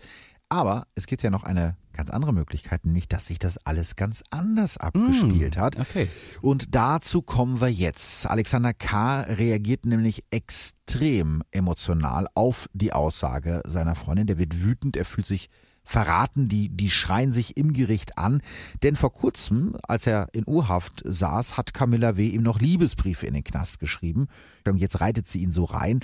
[0.49, 4.23] Aber es gibt ja noch eine ganz andere Möglichkeit, nämlich dass sich das alles ganz
[4.29, 5.79] anders abgespielt mm, hat.
[5.79, 6.07] Okay.
[6.41, 8.25] Und dazu kommen wir jetzt.
[8.27, 9.21] Alexander K.
[9.21, 14.27] reagiert nämlich extrem emotional auf die Aussage seiner Freundin.
[14.27, 15.49] Der wird wütend, er fühlt sich
[15.87, 18.41] verraten, die, die schreien sich im Gericht an.
[18.83, 22.27] Denn vor kurzem, als er in Urhaft saß, hat Camilla W.
[22.27, 24.27] ihm noch Liebesbriefe in den Knast geschrieben.
[24.67, 26.01] Und jetzt reitet sie ihn so rein.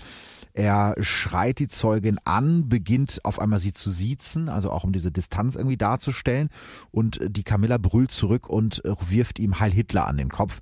[0.54, 5.12] Er schreit die Zeugin an, beginnt auf einmal sie zu siezen, also auch um diese
[5.12, 6.50] Distanz irgendwie darzustellen.
[6.92, 10.60] Und die Camilla brüllt zurück und wirft ihm Heil Hitler an den Kopf.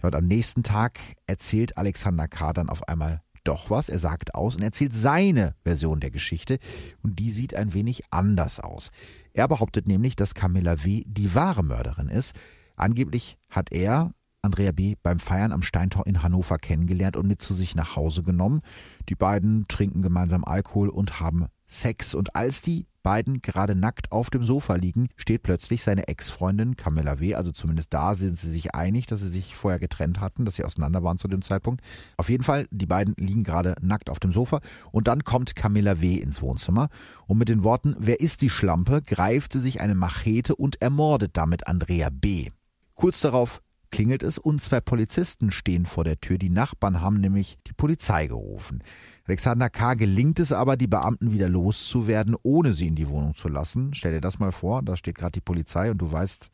[0.00, 2.52] und am nächsten Tag erzählt Alexander K.
[2.52, 3.88] dann auf einmal doch was.
[3.88, 6.58] Er sagt aus und erzählt seine Version der Geschichte
[7.02, 8.90] und die sieht ein wenig anders aus.
[9.32, 11.02] Er behauptet nämlich, dass Camilla W.
[11.06, 12.34] die wahre Mörderin ist.
[12.76, 14.12] Angeblich hat er
[14.42, 14.96] Andrea B.
[15.00, 18.60] beim Feiern am Steintor in Hannover kennengelernt und mit zu sich nach Hause genommen.
[19.08, 22.12] Die beiden trinken gemeinsam Alkohol und haben Sex.
[22.12, 27.20] Und als die beiden gerade nackt auf dem Sofa liegen, steht plötzlich seine Ex-Freundin Camilla
[27.20, 30.56] W., also zumindest da sind sie sich einig, dass sie sich vorher getrennt hatten, dass
[30.56, 31.80] sie auseinander waren zu dem Zeitpunkt.
[32.16, 36.00] Auf jeden Fall, die beiden liegen gerade nackt auf dem Sofa und dann kommt Camilla
[36.00, 36.16] W.
[36.16, 36.88] ins Wohnzimmer
[37.26, 41.36] und mit den Worten, wer ist die Schlampe, greift sie sich eine Machete und ermordet
[41.36, 42.50] damit Andrea B.
[42.94, 43.62] Kurz darauf
[43.92, 46.38] klingelt es und zwei Polizisten stehen vor der Tür.
[46.38, 48.82] Die Nachbarn haben nämlich die Polizei gerufen.
[49.26, 49.94] Alexander K.
[49.94, 53.94] gelingt es aber, die Beamten wieder loszuwerden, ohne sie in die Wohnung zu lassen.
[53.94, 56.50] Stell dir das mal vor, da steht gerade die Polizei und du weißt,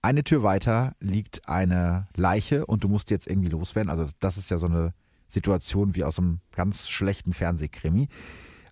[0.00, 3.88] eine Tür weiter liegt eine Leiche und du musst jetzt irgendwie loswerden.
[3.88, 4.94] Also das ist ja so eine
[5.28, 8.08] Situation wie aus einem ganz schlechten Fernsehkrimi.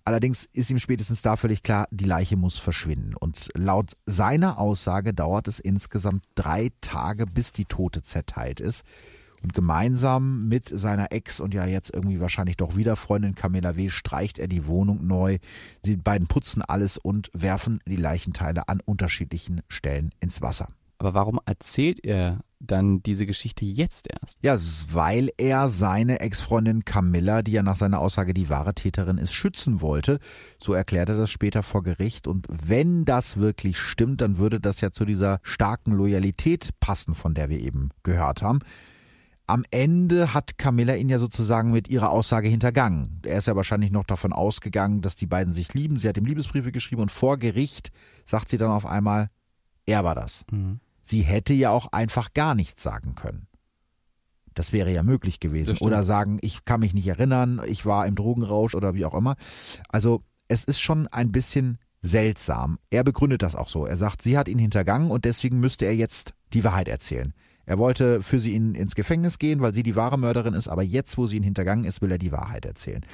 [0.03, 3.15] Allerdings ist ihm spätestens da völlig klar, die Leiche muss verschwinden.
[3.15, 8.83] Und laut seiner Aussage dauert es insgesamt drei Tage, bis die Tote zerteilt ist.
[9.43, 13.89] Und gemeinsam mit seiner Ex und ja jetzt irgendwie wahrscheinlich doch wieder Freundin Camilla W.
[13.89, 15.39] streicht er die Wohnung neu.
[15.83, 20.67] Die beiden putzen alles und werfen die Leichenteile an unterschiedlichen Stellen ins Wasser.
[21.01, 24.37] Aber warum erzählt er dann diese Geschichte jetzt erst?
[24.43, 24.55] Ja,
[24.93, 29.81] weil er seine Ex-Freundin Camilla, die ja nach seiner Aussage die wahre Täterin ist, schützen
[29.81, 30.19] wollte.
[30.61, 32.27] So erklärt er das später vor Gericht.
[32.27, 37.33] Und wenn das wirklich stimmt, dann würde das ja zu dieser starken Loyalität passen, von
[37.33, 38.59] der wir eben gehört haben.
[39.47, 43.23] Am Ende hat Camilla ihn ja sozusagen mit ihrer Aussage hintergangen.
[43.25, 45.97] Er ist ja wahrscheinlich noch davon ausgegangen, dass die beiden sich lieben.
[45.97, 47.91] Sie hat ihm Liebesbriefe geschrieben und vor Gericht
[48.23, 49.31] sagt sie dann auf einmal,
[49.87, 50.45] er war das.
[50.51, 50.79] Mhm.
[51.11, 53.47] Sie hätte ja auch einfach gar nichts sagen können.
[54.53, 55.77] Das wäre ja möglich gewesen.
[55.79, 59.35] Oder sagen, ich kann mich nicht erinnern, ich war im Drogenrausch oder wie auch immer.
[59.89, 62.79] Also es ist schon ein bisschen seltsam.
[62.89, 63.85] Er begründet das auch so.
[63.85, 67.33] Er sagt, sie hat ihn hintergangen und deswegen müsste er jetzt die Wahrheit erzählen.
[67.65, 70.81] Er wollte für sie in, ins Gefängnis gehen, weil sie die wahre Mörderin ist, aber
[70.81, 73.05] jetzt, wo sie ihn hintergangen ist, will er die Wahrheit erzählen.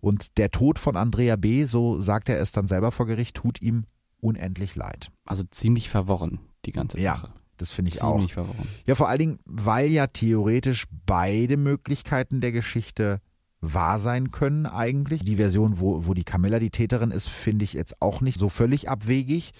[0.00, 3.62] Und der Tod von Andrea B., so sagt er es dann selber vor Gericht, tut
[3.62, 3.84] ihm
[4.20, 5.12] unendlich leid.
[5.24, 7.28] Also ziemlich verworren, die ganze Sache.
[7.28, 7.43] Ja.
[7.56, 8.30] Das finde ich Ziemlich auch.
[8.30, 8.68] Verworren.
[8.86, 13.20] Ja, vor allen Dingen, weil ja theoretisch beide Möglichkeiten der Geschichte
[13.60, 15.24] wahr sein können eigentlich.
[15.24, 18.48] Die Version, wo, wo die Camilla die Täterin ist, finde ich jetzt auch nicht so
[18.48, 19.52] völlig abwegig.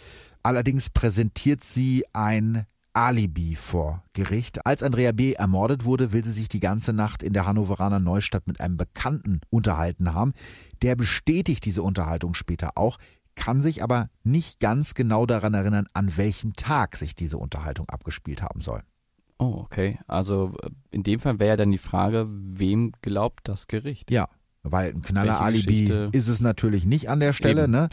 [0.42, 4.66] Allerdings präsentiert sie ein Alibi vor Gericht.
[4.66, 5.32] Als Andrea B.
[5.32, 9.40] ermordet wurde, will sie sich die ganze Nacht in der Hannoveraner Neustadt mit einem Bekannten
[9.50, 10.32] unterhalten haben.
[10.82, 12.98] Der bestätigt diese Unterhaltung später auch,
[13.34, 18.42] kann sich aber nicht ganz genau daran erinnern, an welchem Tag sich diese Unterhaltung abgespielt
[18.42, 18.82] haben soll.
[19.38, 19.98] Oh, okay.
[20.06, 24.10] Also äh, in dem Fall wäre ja dann die Frage, wem glaubt das Gericht?
[24.10, 24.28] Ja,
[24.64, 27.68] weil ein knaller Alibi ist es natürlich nicht an der Stelle.
[27.68, 27.90] Ne?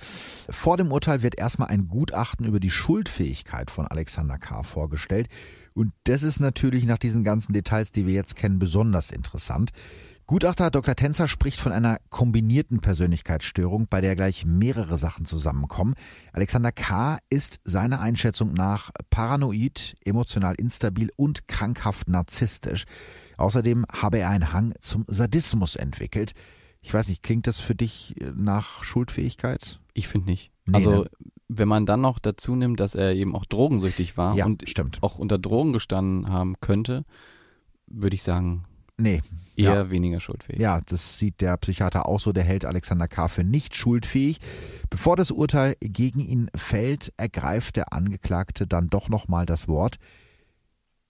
[0.49, 4.63] Vor dem Urteil wird erstmal ein Gutachten über die Schuldfähigkeit von Alexander K.
[4.63, 5.27] vorgestellt.
[5.73, 9.71] Und das ist natürlich nach diesen ganzen Details, die wir jetzt kennen, besonders interessant.
[10.31, 10.95] Gutachter Dr.
[10.95, 15.93] Tänzer spricht von einer kombinierten Persönlichkeitsstörung, bei der gleich mehrere Sachen zusammenkommen.
[16.31, 17.17] Alexander K.
[17.29, 22.85] ist seiner Einschätzung nach paranoid, emotional instabil und krankhaft narzisstisch.
[23.35, 26.31] Außerdem habe er einen Hang zum Sadismus entwickelt.
[26.79, 29.81] Ich weiß nicht, klingt das für dich äh, nach Schuldfähigkeit?
[29.93, 30.53] Ich finde nicht.
[30.65, 31.09] Nee, also, ne?
[31.49, 34.99] wenn man dann noch dazu nimmt, dass er eben auch drogensüchtig war ja, und stimmt.
[35.03, 37.03] auch unter Drogen gestanden haben könnte,
[37.87, 38.63] würde ich sagen,
[38.95, 39.21] nee,
[39.61, 39.89] eher ja.
[39.89, 40.59] weniger schuldfähig.
[40.59, 42.31] Ja, das sieht der Psychiater auch so.
[42.31, 43.27] Der hält Alexander K.
[43.27, 44.39] für nicht schuldfähig.
[44.89, 49.97] Bevor das Urteil gegen ihn fällt, ergreift der Angeklagte dann doch nochmal das Wort.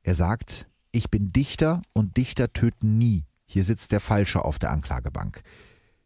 [0.03, 3.25] Er sagt, ich bin Dichter und Dichter töten nie.
[3.45, 5.41] Hier sitzt der Falsche auf der Anklagebank.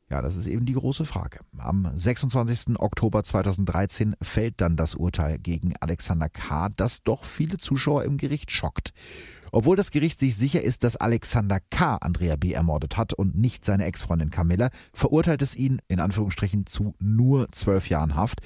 [0.10, 1.40] Ja, das ist eben die große Frage.
[1.58, 2.80] Am 26.
[2.80, 8.52] Oktober 2013 fällt dann das Urteil gegen Alexander K., das doch viele Zuschauer im Gericht
[8.52, 8.94] schockt.
[9.56, 11.96] Obwohl das Gericht sich sicher ist, dass Alexander K.
[12.02, 12.52] Andrea B.
[12.52, 17.88] ermordet hat und nicht seine Ex-Freundin Camilla, verurteilt es ihn in Anführungsstrichen zu nur zwölf
[17.88, 18.42] Jahren Haft.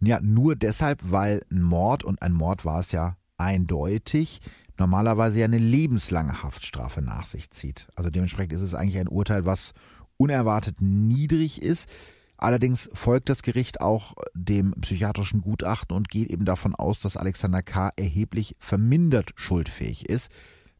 [0.00, 4.40] Ja, nur deshalb, weil ein Mord und ein Mord war es ja eindeutig
[4.78, 7.88] normalerweise ja eine lebenslange Haftstrafe nach sich zieht.
[7.96, 9.72] Also dementsprechend ist es eigentlich ein Urteil, was
[10.18, 11.88] unerwartet niedrig ist.
[12.36, 17.62] Allerdings folgt das Gericht auch dem psychiatrischen Gutachten und geht eben davon aus, dass Alexander
[17.62, 17.92] K.
[17.96, 20.30] erheblich vermindert schuldfähig ist.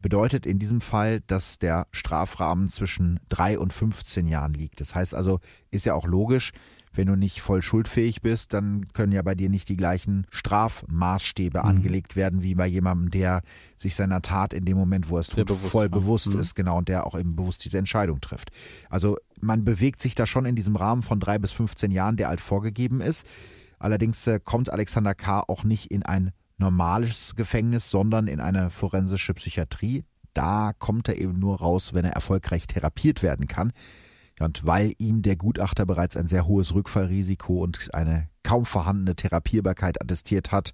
[0.00, 4.80] Bedeutet in diesem Fall, dass der Strafrahmen zwischen drei und 15 Jahren liegt.
[4.80, 5.40] Das heißt also,
[5.70, 6.52] ist ja auch logisch,
[6.96, 11.60] wenn du nicht voll schuldfähig bist, dann können ja bei dir nicht die gleichen Strafmaßstäbe
[11.60, 11.64] mhm.
[11.64, 13.42] angelegt werden wie bei jemandem, der
[13.76, 16.00] sich seiner Tat in dem Moment, wo er es tut, bewusst voll war.
[16.00, 16.40] bewusst mhm.
[16.40, 18.50] ist, genau, und der auch eben bewusst diese Entscheidung trifft.
[18.88, 22.28] Also man bewegt sich da schon in diesem Rahmen von drei bis 15 Jahren, der
[22.28, 23.26] halt vorgegeben ist.
[23.78, 25.40] Allerdings äh, kommt Alexander K.
[25.40, 30.04] auch nicht in ein normales Gefängnis, sondern in eine forensische Psychiatrie.
[30.32, 33.72] Da kommt er eben nur raus, wenn er erfolgreich therapiert werden kann.
[34.40, 40.00] Und weil ihm der Gutachter bereits ein sehr hohes Rückfallrisiko und eine kaum vorhandene Therapierbarkeit
[40.02, 40.72] attestiert hat,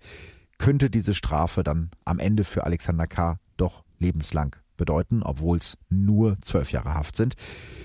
[0.58, 3.38] könnte diese Strafe dann am Ende für Alexander K.
[3.56, 7.34] doch lebenslang bedeuten, obwohl es nur zwölf Jahre Haft sind.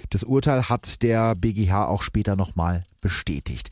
[0.09, 3.69] Das Urteil hat der BGH auch später nochmal bestätigt.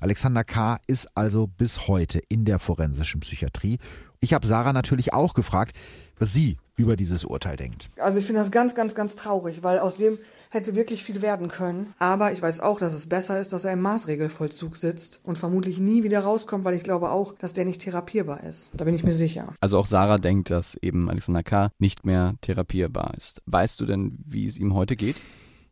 [0.00, 0.78] Alexander K.
[0.86, 3.78] ist also bis heute in der forensischen Psychiatrie.
[4.24, 5.76] Ich habe Sarah natürlich auch gefragt,
[6.18, 7.90] was sie über dieses Urteil denkt.
[8.00, 10.16] Also ich finde das ganz, ganz, ganz traurig, weil aus dem
[10.48, 11.92] hätte wirklich viel werden können.
[11.98, 15.78] Aber ich weiß auch, dass es besser ist, dass er im Maßregelvollzug sitzt und vermutlich
[15.78, 18.70] nie wieder rauskommt, weil ich glaube auch, dass der nicht therapierbar ist.
[18.72, 19.52] Da bin ich mir sicher.
[19.60, 21.68] Also auch Sarah denkt, dass eben Alexander K.
[21.78, 23.42] nicht mehr therapierbar ist.
[23.44, 25.16] Weißt du denn, wie es ihm heute geht?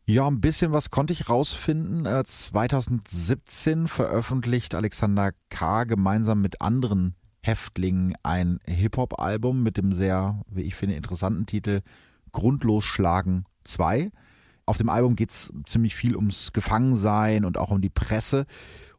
[0.04, 2.06] Ja, ein bisschen was konnte ich rausfinden.
[2.22, 5.84] 2017 äh, veröffentlicht Alexander K.
[5.84, 11.82] gemeinsam mit anderen Häftlingen ein Hip-Hop-Album mit dem sehr, wie ich finde, interessanten Titel
[12.30, 14.10] Grundlos Schlagen 2.
[14.64, 18.46] Auf dem Album geht es ziemlich viel ums Gefangensein und auch um die Presse.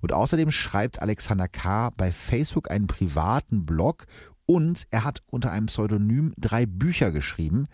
[0.02, 1.92] Und außerdem schreibt Alexander K.
[1.92, 4.06] bei Facebook einen privaten Blog
[4.46, 7.68] und er hat unter einem Pseudonym drei Bücher geschrieben.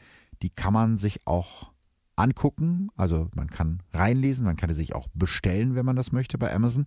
[0.44, 1.72] Die kann man sich auch
[2.16, 2.90] angucken.
[2.96, 6.54] Also man kann reinlesen, man kann sie sich auch bestellen, wenn man das möchte bei
[6.54, 6.86] Amazon.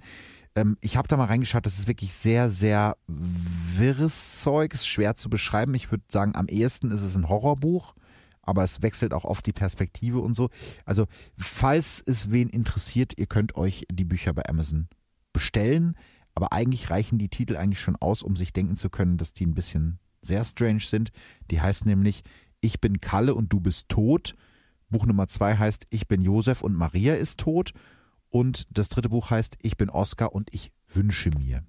[0.55, 5.15] Ähm, ich habe da mal reingeschaut, das ist wirklich sehr, sehr wirres Zeug, ist schwer
[5.17, 5.75] zu beschreiben.
[5.75, 7.95] Ich würde sagen, am ehesten ist es ein Horrorbuch,
[8.43, 10.51] aber es wechselt auch oft die Perspektive und so.
[10.85, 11.07] Also,
[11.39, 14.89] falls es wen interessiert, ihr könnt euch die Bücher bei Amazon
[15.33, 15.97] bestellen,
[16.35, 19.47] aber eigentlich reichen die Titel eigentlich schon aus, um sich denken zu können, dass die
[19.47, 21.13] ein bisschen sehr strange sind.
[21.51, 22.23] Die heißt nämlich
[22.61, 24.35] Ich bin Kalle und du bist tot.
[24.89, 27.73] Buch Nummer zwei heißt Ich bin Josef und Maria ist tot.
[28.33, 31.63] Und das dritte Buch heißt Ich bin Oscar und ich wünsche mir.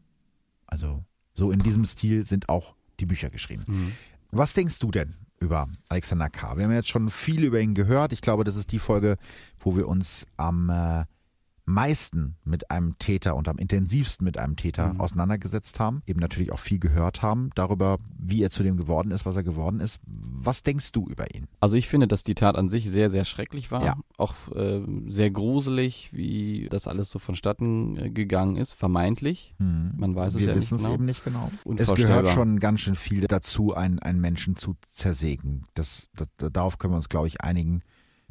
[0.65, 1.03] Also
[1.33, 3.65] so in diesem Stil sind auch die Bücher geschrieben.
[3.67, 3.91] Mhm.
[4.31, 6.55] Was denkst du denn über Alexander K.?
[6.55, 8.13] Wir haben jetzt schon viel über ihn gehört.
[8.13, 9.17] Ich glaube, das ist die Folge,
[9.59, 11.03] wo wir uns am äh,
[11.65, 14.99] meisten mit einem Täter und am intensivsten mit einem Täter mhm.
[14.99, 19.25] auseinandergesetzt haben, eben natürlich auch viel gehört haben darüber, wie er zu dem geworden ist,
[19.25, 20.01] was er geworden ist.
[20.05, 21.47] Was denkst du über ihn?
[21.61, 23.85] Also ich finde, dass die Tat an sich sehr, sehr schrecklich war.
[23.85, 23.97] Ja.
[24.17, 29.55] Auch äh, sehr gruselig, wie das alles so vonstatten äh, gegangen ist, vermeintlich.
[29.59, 29.93] Mhm.
[29.95, 30.93] Man weiß Wir es ja nicht genau.
[30.93, 31.51] eben nicht genau.
[31.77, 35.63] Es gehört schon ganz schön viel dazu, einen, einen Menschen zu zersägen.
[35.75, 37.81] Das, das, darauf können wir uns, glaube ich, einigen.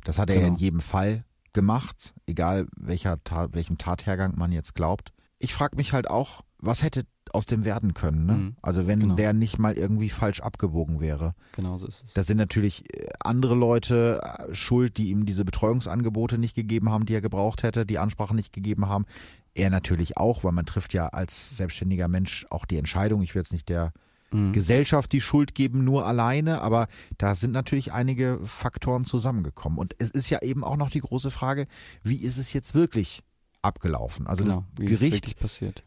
[0.05, 0.49] Das hat er genau.
[0.49, 3.19] ja in jedem Fall gemacht, egal welcher
[3.53, 5.13] welchem Tathergang man jetzt glaubt.
[5.39, 8.33] Ich frage mich halt auch, was hätte aus dem werden können, ne?
[8.35, 9.15] Mhm, also wenn genau.
[9.15, 11.35] der nicht mal irgendwie falsch abgebogen wäre.
[11.53, 12.15] Genau so ist es.
[12.15, 17.07] Da sind natürlich äh, andere Leute äh, schuld, die ihm diese Betreuungsangebote nicht gegeben haben,
[17.07, 19.07] die er gebraucht hätte, die Ansprache nicht gegeben haben.
[19.55, 23.23] Er natürlich auch, weil man trifft ja als selbstständiger Mensch auch die Entscheidung.
[23.23, 23.93] Ich will jetzt nicht der
[24.33, 24.53] mhm.
[24.53, 26.61] Gesellschaft die Schuld geben, nur alleine.
[26.61, 29.79] Aber da sind natürlich einige Faktoren zusammengekommen.
[29.79, 31.67] Und es ist ja eben auch noch die große Frage,
[32.03, 33.23] wie ist es jetzt wirklich
[33.63, 34.27] abgelaufen?
[34.27, 35.37] Also genau, das Gericht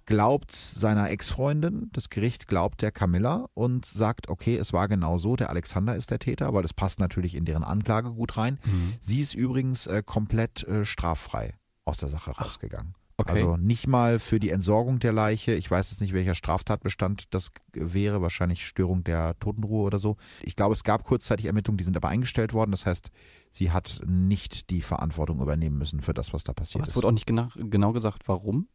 [0.06, 5.36] glaubt seiner Ex-Freundin, das Gericht glaubt der Camilla und sagt, okay, es war genau so,
[5.36, 8.60] der Alexander ist der Täter, weil das passt natürlich in deren Anklage gut rein.
[8.64, 8.94] Mhm.
[9.02, 12.46] Sie ist übrigens äh, komplett äh, straffrei aus der Sache Ach.
[12.46, 12.96] rausgegangen.
[13.18, 13.44] Okay.
[13.44, 15.54] Also nicht mal für die Entsorgung der Leiche.
[15.54, 18.22] Ich weiß jetzt nicht, welcher Straftatbestand das wäre.
[18.22, 20.18] Wahrscheinlich Störung der Totenruhe oder so.
[20.42, 22.72] Ich glaube, es gab kurzzeitig Ermittlungen, die sind aber eingestellt worden.
[22.72, 23.12] Das heißt,
[23.52, 26.90] sie hat nicht die Verantwortung übernehmen müssen für das, was da passiert aber ist.
[26.92, 28.68] Es wurde auch nicht genau, genau gesagt, warum.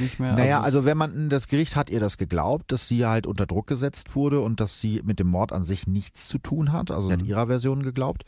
[0.00, 3.06] Nicht mehr, naja, also, also wenn man, das Gericht hat ihr das geglaubt, dass sie
[3.06, 6.38] halt unter Druck gesetzt wurde und dass sie mit dem Mord an sich nichts zu
[6.38, 6.92] tun hat.
[6.92, 7.24] Also mhm.
[7.24, 8.24] ihrer Version geglaubt.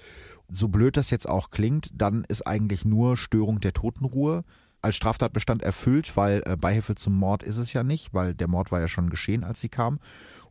[0.48, 4.42] So blöd das jetzt auch klingt, dann ist eigentlich nur Störung der Totenruhe
[4.86, 8.72] als Straftatbestand erfüllt, weil äh, Beihilfe zum Mord ist es ja nicht, weil der Mord
[8.72, 9.98] war ja schon geschehen, als sie kam.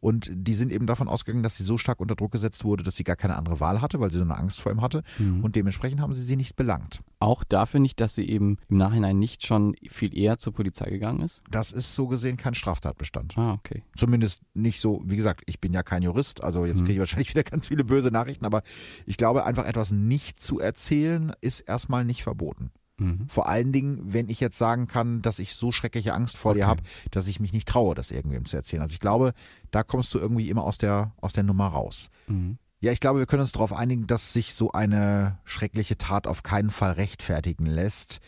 [0.02, 2.96] Und die sind eben davon ausgegangen, dass sie so stark unter Druck gesetzt wurde, dass
[2.96, 5.02] sie gar keine andere Wahl hatte, weil sie so eine Angst vor ihm hatte.
[5.18, 5.44] Mhm.
[5.44, 7.02] Und dementsprechend haben sie sie nicht belangt.
[7.20, 11.22] Auch dafür nicht, dass sie eben im Nachhinein nicht schon viel eher zur Polizei gegangen
[11.22, 11.42] ist?
[11.50, 13.36] Das ist so gesehen kein Straftatbestand.
[13.36, 13.84] Ah, okay.
[13.96, 16.86] Zumindest nicht so, wie gesagt, ich bin ja kein Jurist, also jetzt mhm.
[16.86, 18.62] kriege ich wahrscheinlich wieder ganz viele böse Nachrichten, aber
[19.08, 22.70] ich glaube, einfach etwas nicht zu erzählen, ist erstmal nicht verboten.
[22.98, 23.28] Mhm.
[23.28, 26.62] Vor allen Dingen, wenn ich jetzt sagen kann, dass ich so schreckliche Angst vor okay.
[26.62, 28.82] dir habe, dass ich mich nicht traue, das irgendwem zu erzählen.
[28.82, 29.34] Also ich glaube,
[29.72, 32.10] da kommst du irgendwie immer aus der, aus der Nummer raus.
[32.28, 32.58] Mhm.
[32.80, 36.44] Ja, ich glaube, wir können uns darauf einigen, dass sich so eine schreckliche Tat auf
[36.44, 38.20] keinen Fall rechtfertigen lässt.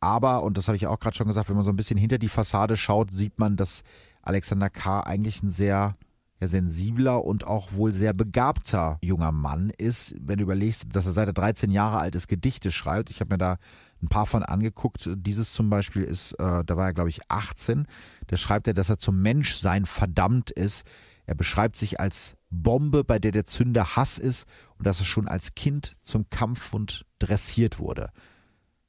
[0.00, 2.18] Aber, und das habe ich auch gerade schon gesagt, wenn man so ein bisschen hinter
[2.18, 3.82] die Fassade schaut, sieht man, dass
[4.22, 5.00] Alexander K.
[5.00, 5.96] eigentlich ein sehr
[6.40, 10.14] ja, sensibler und auch wohl sehr begabter junger Mann ist.
[10.18, 13.10] Wenn du überlegst, dass er seit er 13 Jahre alt ist, Gedichte schreibt.
[13.10, 13.58] Ich habe mir da
[14.02, 15.08] ein paar von angeguckt.
[15.14, 17.86] Dieses zum Beispiel ist, äh, da war er glaube ich 18.
[18.26, 20.86] Da schreibt er, dass er zum Menschsein verdammt ist.
[21.26, 24.46] Er beschreibt sich als Bombe, bei der der Zünder Hass ist
[24.78, 28.10] und dass er schon als Kind zum Kampfhund dressiert wurde.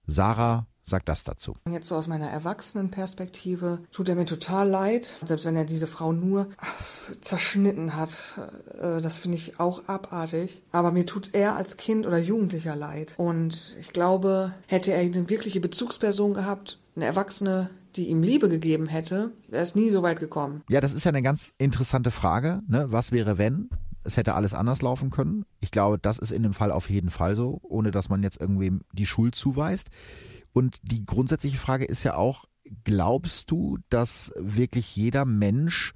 [0.08, 1.56] Sarah sagt das dazu.
[1.70, 6.12] Jetzt so aus meiner Erwachsenenperspektive tut er mir total leid, selbst wenn er diese Frau
[6.14, 6.48] nur
[7.22, 8.40] zerschnitten hat.
[8.80, 10.64] Äh, das finde ich auch abartig.
[10.72, 13.16] Aber mir tut er als Kind oder Jugendlicher leid.
[13.18, 18.88] Und ich glaube, hätte er eine wirkliche Bezugsperson gehabt, eine Erwachsene, die ihm Liebe gegeben
[18.88, 20.64] hätte, wäre es nie so weit gekommen.
[20.70, 22.62] Ja, das ist ja eine ganz interessante Frage.
[22.68, 22.92] Ne?
[22.92, 23.70] Was wäre, wenn?
[24.04, 25.46] Es hätte alles anders laufen können.
[25.60, 28.40] Ich glaube, das ist in dem Fall auf jeden Fall so, ohne dass man jetzt
[28.40, 29.90] irgendwem die Schuld zuweist.
[30.54, 32.46] Und die grundsätzliche Frage ist ja auch,
[32.84, 35.94] glaubst du, dass wirklich jeder Mensch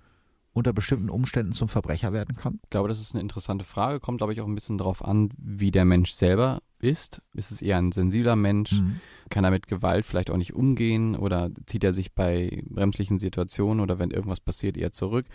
[0.53, 2.59] unter bestimmten Umständen zum Verbrecher werden kann?
[2.63, 3.99] Ich glaube, das ist eine interessante Frage.
[3.99, 7.21] Kommt, glaube ich, auch ein bisschen darauf an, wie der Mensch selber ist.
[7.33, 8.71] Ist es eher ein sensibler Mensch?
[8.71, 9.01] Mhm.
[9.29, 11.17] Kann er mit Gewalt vielleicht auch nicht umgehen?
[11.17, 15.25] Oder zieht er sich bei bremslichen Situationen oder wenn irgendwas passiert eher zurück?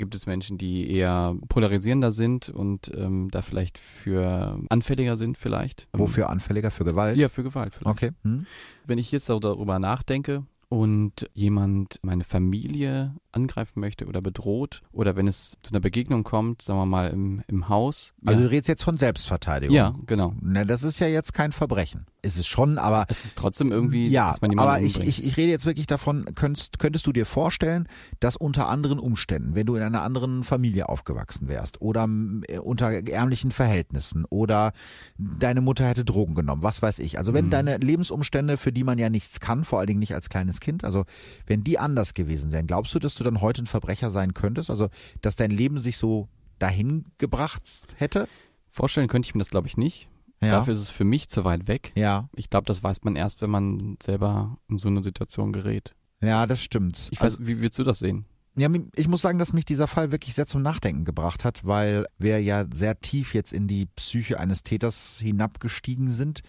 [0.00, 5.88] Gibt es Menschen, die eher polarisierender sind und ähm, da vielleicht für anfälliger sind vielleicht.
[5.92, 6.70] Wofür anfälliger?
[6.70, 7.18] Für Gewalt?
[7.18, 7.96] Ja, für Gewalt vielleicht.
[7.96, 8.10] Okay.
[8.24, 8.46] Hm.
[8.86, 15.26] Wenn ich jetzt darüber nachdenke, und jemand meine Familie angreifen möchte oder bedroht oder wenn
[15.26, 18.12] es zu einer Begegnung kommt, sagen wir mal im, im Haus.
[18.24, 18.46] Also ja.
[18.46, 19.74] du redest jetzt von Selbstverteidigung.
[19.74, 20.32] Ja, genau.
[20.40, 22.06] Na, das ist ja jetzt kein Verbrechen.
[22.22, 23.06] Ist es schon, aber.
[23.08, 25.86] Es ist trotzdem irgendwie, ja, dass man jemanden Aber ich, ich, ich rede jetzt wirklich
[25.86, 30.42] davon, könntest, könntest du dir vorstellen, dass unter anderen Umständen, wenn du in einer anderen
[30.42, 32.06] Familie aufgewachsen wärst oder
[32.48, 34.72] äh, unter ärmlichen Verhältnissen oder
[35.16, 37.16] deine Mutter hätte Drogen genommen, was weiß ich.
[37.16, 37.50] Also wenn mhm.
[37.50, 40.84] deine Lebensumstände, für die man ja nichts kann, vor allen Dingen nicht als kleines Kind,
[40.84, 41.06] also
[41.46, 44.68] wenn die anders gewesen wären, glaubst du, dass du dann heute ein Verbrecher sein könntest?
[44.68, 44.88] Also,
[45.22, 47.62] dass dein Leben sich so dahin gebracht
[47.96, 48.28] hätte?
[48.70, 50.09] Vorstellen könnte ich mir das, glaube ich, nicht.
[50.42, 50.52] Ja.
[50.52, 51.92] Dafür ist es für mich zu weit weg.
[51.94, 52.28] Ja.
[52.34, 55.94] Ich glaube, das weiß man erst, wenn man selber in so eine Situation gerät.
[56.22, 57.08] Ja, das stimmt.
[57.10, 58.24] Ich weiß, also, wie würdest du das sehen?
[58.56, 62.06] Ja, ich muss sagen, dass mich dieser Fall wirklich sehr zum Nachdenken gebracht hat, weil
[62.18, 66.40] wir ja sehr tief jetzt in die Psyche eines Täters hinabgestiegen sind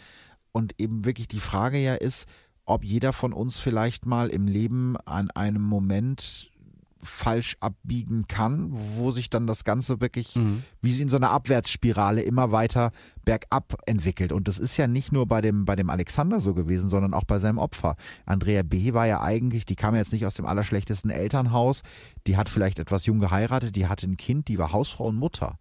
[0.51, 2.27] und eben wirklich die Frage ja ist,
[2.65, 6.50] ob jeder von uns vielleicht mal im Leben an einem Moment
[7.03, 10.63] falsch abbiegen kann, wo sich dann das Ganze wirklich mhm.
[10.81, 12.91] wie in so einer Abwärtsspirale immer weiter
[13.25, 14.31] bergab entwickelt.
[14.31, 17.23] Und das ist ja nicht nur bei dem, bei dem Alexander so gewesen, sondern auch
[17.23, 17.95] bei seinem Opfer.
[18.25, 18.93] Andrea B.
[18.93, 21.81] war ja eigentlich, die kam jetzt nicht aus dem allerschlechtesten Elternhaus,
[22.27, 25.57] die hat vielleicht etwas jung geheiratet, die hatte ein Kind, die war Hausfrau und Mutter.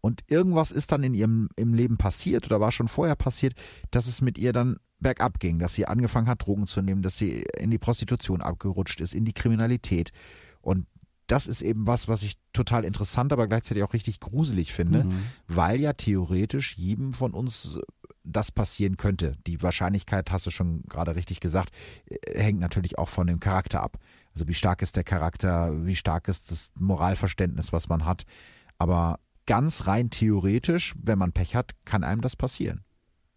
[0.00, 3.54] Und irgendwas ist dann in ihrem im Leben passiert oder war schon vorher passiert,
[3.90, 7.18] dass es mit ihr dann bergab ging, dass sie angefangen hat, Drogen zu nehmen, dass
[7.18, 10.10] sie in die Prostitution abgerutscht ist, in die Kriminalität.
[10.60, 10.86] Und
[11.26, 15.22] das ist eben was, was ich total interessant, aber gleichzeitig auch richtig gruselig finde, mhm.
[15.46, 17.78] weil ja theoretisch jedem von uns
[18.24, 19.36] das passieren könnte.
[19.46, 21.70] Die Wahrscheinlichkeit, hast du schon gerade richtig gesagt,
[22.06, 23.98] äh, hängt natürlich auch von dem Charakter ab.
[24.34, 28.24] Also wie stark ist der Charakter, wie stark ist das Moralverständnis, was man hat.
[28.78, 32.84] Aber ganz rein theoretisch, wenn man Pech hat, kann einem das passieren.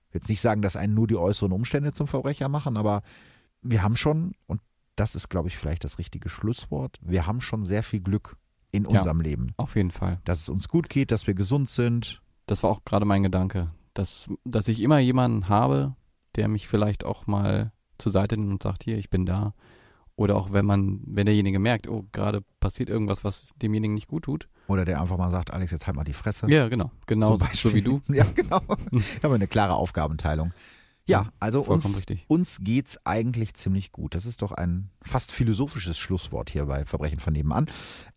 [0.10, 3.02] Ich will jetzt nicht sagen, dass einen nur die äußeren Umstände zum Verbrecher machen, aber
[3.62, 4.62] wir haben schon, und
[5.02, 7.00] das ist, glaube ich, vielleicht das richtige Schlusswort.
[7.02, 8.38] Wir haben schon sehr viel Glück
[8.72, 9.54] in unserem ja, Leben.
[9.58, 10.22] Auf jeden Fall.
[10.26, 12.22] Dass es uns gut geht, dass wir gesund sind.
[12.46, 15.96] Das war auch gerade mein Gedanke, dass, dass ich immer jemanden habe,
[16.36, 19.56] der mich vielleicht auch mal zur Seite nimmt und sagt, hier, ich bin da.
[20.16, 24.26] Oder auch wenn man, wenn derjenige merkt, oh, gerade passiert irgendwas, was demjenigen nicht gut
[24.26, 24.50] tut.
[24.68, 26.48] Oder der einfach mal sagt, Alex, jetzt halt mal die Fresse.
[26.48, 26.92] Ja, genau.
[27.08, 28.02] Genau so, so wie du.
[28.08, 28.62] ja, genau.
[28.68, 30.54] Haben wir eine klare Aufgabenteilung.
[31.08, 32.26] Ja, also uns, richtig.
[32.28, 34.16] uns geht's eigentlich ziemlich gut.
[34.16, 37.66] Das ist doch ein fast philosophisches Schlusswort hier bei Verbrechen von nebenan.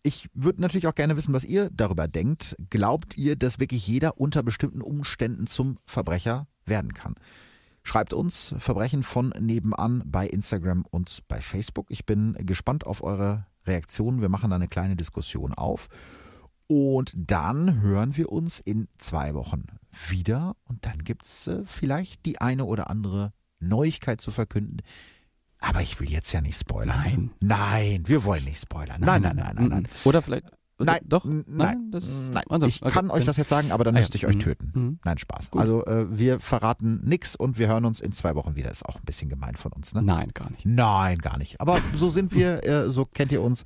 [0.03, 2.55] Ich würde natürlich auch gerne wissen, was ihr darüber denkt.
[2.69, 7.15] Glaubt ihr, dass wirklich jeder unter bestimmten Umständen zum Verbrecher werden kann?
[7.83, 11.87] Schreibt uns Verbrechen von nebenan bei Instagram und bei Facebook.
[11.89, 14.21] Ich bin gespannt auf eure Reaktionen.
[14.21, 15.87] Wir machen da eine kleine Diskussion auf.
[16.67, 19.65] Und dann hören wir uns in zwei Wochen
[20.09, 24.81] wieder und dann gibt es äh, vielleicht die eine oder andere Neuigkeit zu verkünden.
[25.59, 26.97] Aber ich will jetzt ja nicht spoilern.
[27.03, 27.31] Nein.
[27.39, 29.01] Nein, wir wollen nicht spoilern.
[29.01, 29.87] Nein, nein, nein, nein, nein.
[30.03, 30.45] Oder vielleicht
[30.77, 31.91] Nein, doch, nein, nein.
[31.91, 32.43] Das, nein.
[32.49, 32.91] Also, ich okay.
[32.91, 34.39] kann euch das jetzt sagen, aber dann ah, müsste ich euch mhm.
[34.39, 34.71] töten.
[34.73, 34.99] Mhm.
[35.05, 35.51] Nein, Spaß.
[35.51, 35.61] Gut.
[35.61, 38.71] Also äh, wir verraten nichts und wir hören uns in zwei Wochen wieder.
[38.71, 40.01] Ist auch ein bisschen gemein von uns, ne?
[40.01, 40.65] Nein, gar nicht.
[40.65, 41.61] Nein, gar nicht.
[41.61, 43.63] Aber so sind wir, äh, so kennt ihr uns.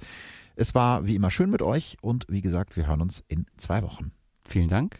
[0.55, 3.81] Es war wie immer schön mit euch und wie gesagt, wir hören uns in zwei
[3.81, 4.11] Wochen.
[4.43, 4.99] Vielen Dank.